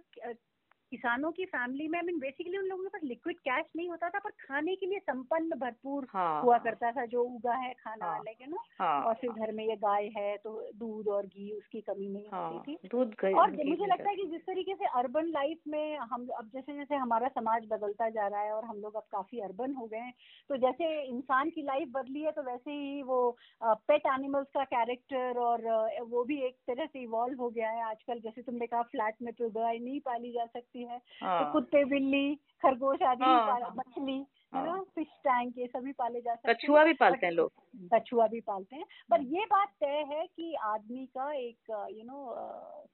किसानों 0.91 1.31
की 1.33 1.45
फैमिली 1.45 1.87
में 1.89 1.99
आई 1.99 2.07
मीन 2.07 2.19
बेसिकली 2.19 2.59
उन 2.59 2.65
लोगों 2.65 2.85
के 2.85 2.89
पास 2.89 3.03
लिक्विड 3.05 3.39
कैश 3.39 3.67
नहीं 3.77 3.89
होता 3.89 4.09
था 4.09 4.19
पर 4.19 4.31
खाने 4.41 4.75
के 4.77 4.87
लिए 4.87 4.99
संपन्न 4.99 5.59
भरपूर 5.59 6.07
हाँ। 6.11 6.43
हुआ 6.43 6.59
करता 6.59 6.91
था 6.93 7.05
जो 7.07 7.23
उगा 7.25 7.55
है 7.55 7.73
खाना 7.75 8.07
हाँ। 8.07 8.23
है 8.41 8.51
ना 8.51 8.63
हाँ। 8.79 9.03
और 9.03 9.15
फिर 9.15 9.31
घर 9.31 9.53
में 9.53 9.65
ये 9.65 9.77
गाय 9.77 10.11
है 10.17 10.37
तो 10.37 10.53
दूध 10.77 11.09
और 11.09 11.27
घी 11.27 11.51
उसकी 11.53 11.81
कमी 11.81 12.09
नहीं 12.09 12.25
हाँ। 12.33 12.51
होती 12.53 12.75
थी। 12.75 12.89
दूध 12.89 13.15
और 13.35 13.51
मुझे 13.65 13.87
लगता 13.87 14.09
है 14.11 14.17
कि 14.17 14.27
जिस 14.27 14.41
तरीके 14.41 14.75
से 14.75 14.87
अर्बन 14.95 15.27
लाइफ 15.27 15.59
में 15.69 15.97
हम 15.97 16.27
अब 16.39 16.51
जैसे 16.55 16.75
जैसे 16.75 16.95
हमारा 16.95 17.29
समाज 17.29 17.67
बदलता 17.71 18.09
जा 18.11 18.27
रहा 18.27 18.41
है 18.41 18.53
और 18.53 18.65
हम 18.65 18.81
लोग 18.81 18.95
अब 18.95 19.07
काफ़ी 19.13 19.41
अर्बन 19.41 19.75
हो 19.75 19.87
गए 19.87 19.99
हैं 19.99 20.13
तो 20.49 20.57
जैसे 20.57 20.91
इंसान 21.03 21.51
की 21.51 21.63
लाइफ 21.63 21.89
बदली 21.93 22.21
है 22.21 22.33
तो 22.33 22.43
वैसे 22.43 22.71
ही 22.71 23.03
वो 23.03 23.21
पेट 23.63 24.07
एनिमल्स 24.07 24.47
का 24.55 24.65
कैरेक्टर 24.65 25.39
और 25.39 25.69
वो 26.09 26.25
भी 26.25 26.41
एक 26.43 26.57
तरह 26.67 26.87
से 26.87 27.03
इवॉल्व 27.03 27.41
हो 27.41 27.51
गया 27.51 27.71
है। 27.71 27.85
आजकल 27.85 28.21
जैसे 28.21 28.43
तुमने 28.43 28.67
कहा 28.67 28.83
फ्लैट 28.83 29.15
में 29.23 29.33
तो 29.35 29.49
गाय 29.51 29.79
नहीं 29.79 30.01
पाली 30.01 30.33
जा 30.33 30.47
सकती 30.47 30.80
है। 30.85 30.99
तो 30.99 31.27
हाँ। 31.27 31.53
कुत्ते 31.53 31.85
बिल्ली 31.85 32.35
खरगोश 32.35 33.03
आदि 33.03 33.25
हाँ, 33.25 33.61
हाँ, 33.61 33.75
मछली 33.77 34.27
है 34.55 34.65
ना 34.65 34.71
हाँ। 34.71 34.85
फ़िश 34.95 35.07
टैंक 35.07 35.59
ये 35.59 35.67
सभी 35.67 35.93
पाले 35.93 36.21
जा 36.21 36.35
सकते 36.35 36.49
हैं। 36.49 36.57
कछुआ 36.57 36.85
भी 36.85 36.93
पालते 36.93 37.27
हैं 37.27 37.33
लोग। 37.33 37.53
कछुआ 37.95 38.27
भी 38.27 38.41
पालते 38.41 38.77
हैं। 38.77 38.85
पर 39.11 39.21
ये 39.21 39.45
बात 39.45 39.69
तय 39.81 40.05
है 40.09 40.27
कि 40.27 40.55
आदमी 40.55 41.07
का 41.07 41.33
एक 41.33 41.89
यू 41.93 42.05
नो 42.05 42.35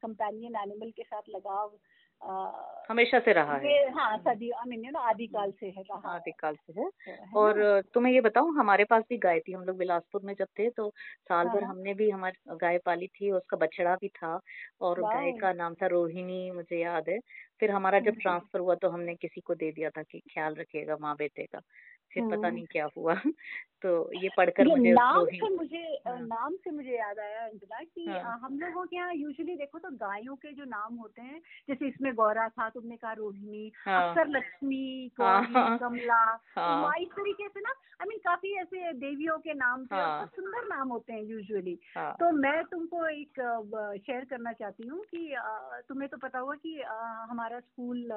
कंपेनियन 0.03 0.57
एनिमल 0.57 0.91
के 0.91 1.03
साथ 1.03 1.23
लगाव 1.29 1.73
हमेशा 2.91 3.19
से 3.19 3.33
रहा 3.33 3.57
है 3.57 3.91
हाँ 3.91 4.17
सदी 4.19 4.51
आई 4.51 4.69
मीन 4.69 4.85
यू 4.85 4.91
नो 4.91 4.99
आदिकाल 4.99 5.51
से 5.51 5.67
है 5.67 5.83
रहा 5.83 6.15
आदिकाल 6.15 6.57
से 6.57 6.81
है 6.81 6.87
और? 7.37 7.83
तुम्हें 7.95 8.13
ये 8.13 8.21
बताऊँ 8.21 8.55
हमारे 8.59 8.85
पास 8.85 9.03
भी 9.09 9.17
गाय 9.19 9.41
थी 9.41 9.53
हम 9.53 9.65
लोग 9.65 9.79
बिलासपुर 9.79 10.21
में 10.25 10.35
जब 10.35 10.47
थे 10.59 10.69
तो 10.71 10.89
साल 11.29 11.49
भर 11.49 11.65
हाँ। 11.65 11.71
हमने 11.71 11.95
भी 11.95 12.11
हमारी 12.11 12.57
गाय 12.57 12.79
पाली 12.79 13.07
थी 13.07 13.31
उसका 13.31 13.57
बछड़ा 13.57 13.95
भी 13.95 14.09
था 14.09 14.39
और 14.81 15.01
गाय 15.03 15.33
का 15.33 15.53
नाम 15.53 15.75
था 15.75 15.87
रोहिणी 15.87 16.51
मुझे 16.51 16.81
याद 16.81 17.09
है 17.09 17.19
फिर 17.61 17.71
हमारा 17.71 17.99
जब 17.99 18.09
हम्म। 18.09 18.21
ट्रांसफ़र 18.21 18.61
हुआ 18.61 18.75
तो 18.75 18.89
हमने 18.89 19.15
किसी 19.15 19.41
को 19.41 19.55
दे 19.55 19.71
दिया 19.73 19.91
था 19.91 20.03
कि 20.03 20.19
ख्याल 20.19 20.55
रखिएगा 20.55 20.97
माँ 21.01 21.15
बेटे 21.19 21.47
का 21.47 21.61
फिर 22.17 22.25
पता 22.27 22.37
हम्म। 22.37 22.55
नहीं 22.55 22.67
क्या 22.67 22.89
हुआ 22.97 23.15
तो 23.83 23.91
ये 24.15 24.29
पढ़कर 24.37 24.69
मुझे 24.69 24.93
नाम 24.93 25.25
से 25.27 25.49
मुझे 25.57 25.83
हाँ। 26.07 26.19
नाम 26.21 26.55
से 26.57 26.71
मुझे 26.71 26.91
याद 26.91 27.19
आया 27.19 27.45
अंजना 27.45 27.83
कि 27.85 28.05
हाँ। 28.09 28.39
हम 28.43 28.59
लोगों 28.59 28.85
के 28.87 28.97
यहाँ 28.97 29.15
यूजुअली 29.15 29.57
देखो 29.57 29.79
तो 29.79 29.91
गायों 29.97 30.37
के 30.37 30.53
जो 30.53 30.65
नाम 30.65 30.95
होते 30.97 31.23
हैं 31.23 31.41
जैसे 31.69 31.89
इसमें 31.89 32.13
गौरा 32.15 32.49
था 32.49 32.69
तुमने 32.69 32.97
कहा 32.97 33.13
रोहिणी 33.13 33.71
हाँ। 33.87 34.01
अक्सर 34.09 34.29
लक्ष्मी 34.29 35.11
हाँ, 35.21 35.43
हाँ। 35.45 35.79
कमला 35.79 36.23
हाँ। 36.57 36.79
उमा 36.79 36.93
इस 37.01 37.09
तरीके 37.11 37.49
से 37.49 37.61
ना 37.61 37.75
आई 38.01 38.09
मीन 38.09 38.19
काफ़ी 38.19 38.55
ऐसे 38.61 38.93
देवियों 38.95 39.37
के 39.39 39.55
नाम 39.55 39.85
थे 39.85 39.97
हाँ। 39.97 40.27
सुंदर 40.37 40.67
नाम 40.67 40.89
होते 40.89 41.13
हैं 41.13 41.23
यूजुअली 41.25 41.79
हाँ 41.97 42.11
तो 42.21 42.31
मैं 42.39 42.63
तुमको 42.65 43.07
एक 43.09 43.41
शेयर 44.07 44.25
करना 44.25 44.53
चाहती 44.55 44.89
हूँ 44.89 45.05
कि 45.05 45.35
तुम्हें 45.89 46.09
तो 46.09 46.17
पता 46.17 46.39
होगा 46.39 46.55
कि 46.57 46.75
हमारा 47.31 47.61
स्कूल 47.61 48.09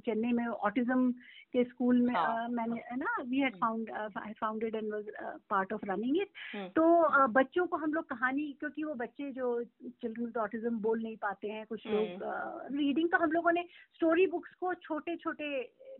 चेन्नई 0.00 0.32
में 0.32 0.46
ऑटिज्म 0.46 1.10
के 1.52 1.64
स्कूल 1.64 2.00
में 2.00 2.14
हाँ। 2.14 2.48
मैंने 2.48 2.80
है 2.90 2.96
ना 2.96 3.16
we 3.34 3.40
had 3.40 3.56
found 3.56 3.90
founded 4.40 4.74
and 4.74 4.92
was 4.92 5.04
part 5.50 5.72
of 5.72 5.86
running 5.86 6.16
it 6.16 6.28
तो 6.76 7.02
अ, 7.02 7.26
बच्चों 7.26 7.66
को 7.66 7.76
हम 7.76 7.94
लोग 7.94 8.04
कहानी 8.04 8.56
क्योंकि 8.60 8.84
वो 8.84 8.94
बच्चे 8.94 9.30
जो 9.32 9.64
चिल्ड्रन 9.64 10.24
विद 10.24 10.36
ऑटिज्म 10.36 10.78
बोल 10.78 11.02
नहीं 11.02 11.16
पाते 11.16 11.48
हैं 11.48 11.66
कुछ 11.66 11.86
लोग 11.86 12.22
रीडिंग 12.76 13.10
तो 13.10 13.16
हम 13.16 13.32
लोगों 13.32 13.52
ने 13.52 13.64
स्टोरी 13.94 14.26
बुक्स 14.26 14.54
को 14.54 14.74
छोटे 14.74 15.16
छोटे 15.16 15.48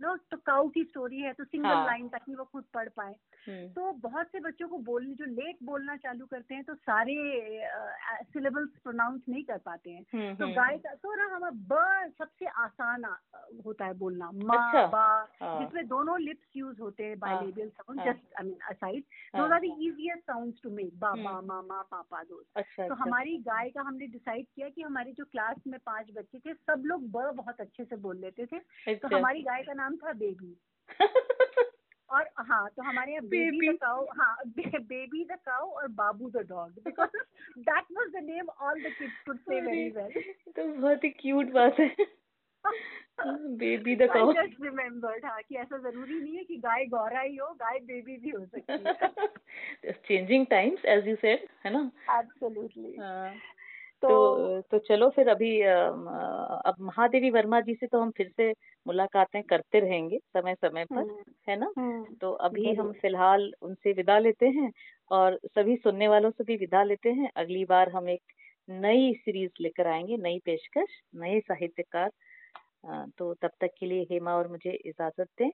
नो 0.01 0.17
तो 0.17 0.37
काउ 0.37 0.69
की 0.69 0.85
स्टोरी 0.85 1.21
है 1.21 1.33
तो 1.33 1.45
सिंगल 1.45 1.87
लाइन 1.87 2.09
तक 2.09 2.13
ताकि 2.13 2.35
वो 2.35 2.45
खुद 2.45 2.65
पढ़ 2.75 2.89
पाए। 2.89 3.15
तो 3.49 3.93
बहुत 3.93 4.27
से 4.27 4.41
बच्चों 4.41 4.69
को 4.69 4.79
बोलने 4.79 5.15
जो 5.15 5.25
लेट 5.25 5.57
बोलना 5.63 5.97
चालू 5.97 6.27
करते 6.27 6.55
हैं 6.55 6.65
तो 6.65 6.75
सारे 6.75 7.15
सिलेबल्स 8.33 8.71
प्रोनाउंस 8.83 9.23
नहीं 9.29 9.43
कर 9.45 9.59
पाते 9.59 9.91
हैं 9.91 10.05
हम्म, 10.15 10.35
तो 10.35 10.45
हम्म, 10.45 10.55
गाय 10.55 10.79
का 10.79 10.95
तो 10.95 11.15
ना 11.15 11.25
हमारा 11.35 11.51
ब 11.73 12.11
सबसे 12.19 12.47
आसान 12.47 13.05
होता 13.67 13.87
है 13.87 13.95
बोलना 13.95 14.31
माँ 14.35 14.57
अच्छा। 14.59 14.87
बा 14.87 15.05
हाँ। 15.43 15.59
जिसमें 15.61 15.87
दोनों 15.89 16.19
लिप्स 16.21 16.57
यूज़ 16.57 16.81
होते 16.81 17.05
हैं 17.05 17.19
bilabial 17.19 17.69
sound. 17.69 18.01
Just 18.01 18.35
I 18.41 18.47
mean 18.47 18.59
aside. 18.71 19.03
Those 19.37 19.53
are 19.53 19.61
the 19.61 19.65
easiest 19.65 20.23
sounds 20.23 20.63
to 20.63 20.71
make 20.71 20.99
बा 20.99 21.11
बा 21.15 21.31
हम्म। 21.31 21.47
मा 21.47 21.61
मा 21.63 21.83
पापा 21.91 22.23
दोस्त 22.23 22.49
अच्छा 22.57 22.87
तो 22.89 22.95
अच्छा 22.95 23.03
हमारी 23.05 23.37
गाय 23.39 23.71
का 23.71 23.81
हमने 23.81 24.07
डिसाइड 24.07 24.47
किया 24.55 24.69
कि 24.69 24.83
हमारे 24.83 25.13
जो 25.13 25.25
क्लास 25.25 25.57
में 25.67 25.79
पाँच 25.87 26.11
बच्चे 26.17 26.39
थे 26.39 26.55
सब 26.55 26.83
लोग 26.87 27.11
ब 27.11 27.31
बहुत 27.37 27.61
अच्छे 27.61 27.85
से 27.85 27.97
बोल 27.97 28.17
लेते 28.17 28.47
थे 28.47 28.59
तो 28.59 28.93
अच्छा 28.93 29.17
हमारी 29.17 29.43
गाय 29.43 29.63
का 29.63 29.73
नाम 29.75 29.97
था 29.97 30.13
बेबी 30.13 30.57
और 32.15 32.29
हाँ 32.49 32.67
तो 32.77 32.83
हमारे 32.83 33.13
यहाँ 33.13 33.27
बेबी. 33.29 33.69
द 33.69 33.77
काउ 33.83 34.05
हाँ 34.19 34.35
बेबी 34.57 35.25
द 35.25 35.37
काउ 35.47 35.71
और 35.71 35.89
Babu 36.01 36.31
the 36.31 36.47
dog 36.49 36.83
because 36.85 37.17
that 37.61 37.85
was 37.99 38.11
the 38.13 38.25
name 38.25 38.49
all 38.61 38.81
the 38.81 38.93
kids 38.99 39.23
could 39.27 39.39
say 39.39 39.61
very 39.61 39.89
well 39.97 40.21
तो 40.57 40.67
बहुत 40.73 41.05
ही 41.05 41.11
क्यूट 41.21 41.53
बात 41.53 41.81
है। 41.81 41.95
Baby 43.59 43.95
the 43.97 44.09
cow 44.13 44.33
just 44.33 44.63
remembered 44.63 45.25
हाँ 45.25 45.41
कि 45.49 45.57
ऐसा 45.57 45.79
ज़रूरी 45.79 46.21
नहीं 46.21 46.37
है 46.37 46.45
कि 46.45 46.57
गाय 46.59 46.85
गौरा 46.95 47.21
ही 47.21 47.37
हो 47.37 47.53
गाय 47.55 47.79
बेबी 47.91 48.17
भी 48.17 48.31
हो 48.31 48.45
सकती 48.47 48.83
है। 48.85 49.93
Changing 49.93 50.47
times 50.51 50.85
as 50.95 51.09
you 51.09 51.17
said 51.17 51.47
है 51.65 51.73
ना? 51.73 51.91
एब्सोल्युटली 52.19 52.97
हाँ, 52.97 53.29
तो 54.09 54.61
तो 54.61 54.61
तो 54.71 54.79
चलो 54.79 55.09
फिर 55.11 55.29
अभी 55.29 55.61
अब 55.63 56.75
महादेवी 56.81 57.31
वर्मा 57.31 57.61
जी 57.61 57.75
से 57.75 57.87
तो 57.87 58.01
हम 58.01 58.11
फिर 58.11 58.29
से 58.37 58.51
मुलाकातें 58.87 59.43
करते 59.43 59.81
रहेंगे 59.81 60.19
समय 60.19 60.55
समय 60.55 60.85
पर 60.85 61.01
हम्म, 61.01 61.23
है 61.49 61.57
ना? 61.61 61.73
हम्म, 61.79 62.15
तो 62.15 62.31
अभी 62.31 62.75
हम 62.75 62.93
फ़िलहाल 62.93 63.51
उनसे 63.63 63.93
विदा 63.93 64.19
लेते 64.19 64.47
हैं 64.47 64.71
और 65.11 65.39
सभी 65.47 65.77
सुनने 65.77 66.09
वालों 66.09 66.31
से 66.31 66.45
भी 66.45 66.57
विदा 66.57 66.83
लेते 66.83 67.11
हैं। 67.13 67.31
अगली 67.37 67.65
बार 67.65 67.91
हम 67.91 68.09
एक 68.09 68.23
नई 68.71 69.13
सीरीज़ 69.15 69.51
लेकर 69.61 69.87
आएँगे 69.87 70.17
नई 70.17 70.39
पेशकश 70.39 71.01
नए 71.15 71.41
साहित्यकार। 71.41 72.11
तो 73.19 73.35
तब 73.35 73.51
तक 73.61 73.71
के 73.79 73.87
लिए 73.87 74.07
हेमा 74.11 74.35
और 74.35 74.49
मुझे 74.49 74.73
इजाज़त 74.87 75.29
दें। 75.39 75.51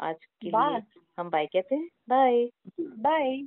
आज 0.00 0.24
के 0.42 0.50
लिए 0.50 0.82
हम 1.18 1.30
बाय 1.30 1.46
कहते 1.46 1.74
हैं। 1.74 1.88
बाय। 2.08 2.48
बाय। 2.80 3.42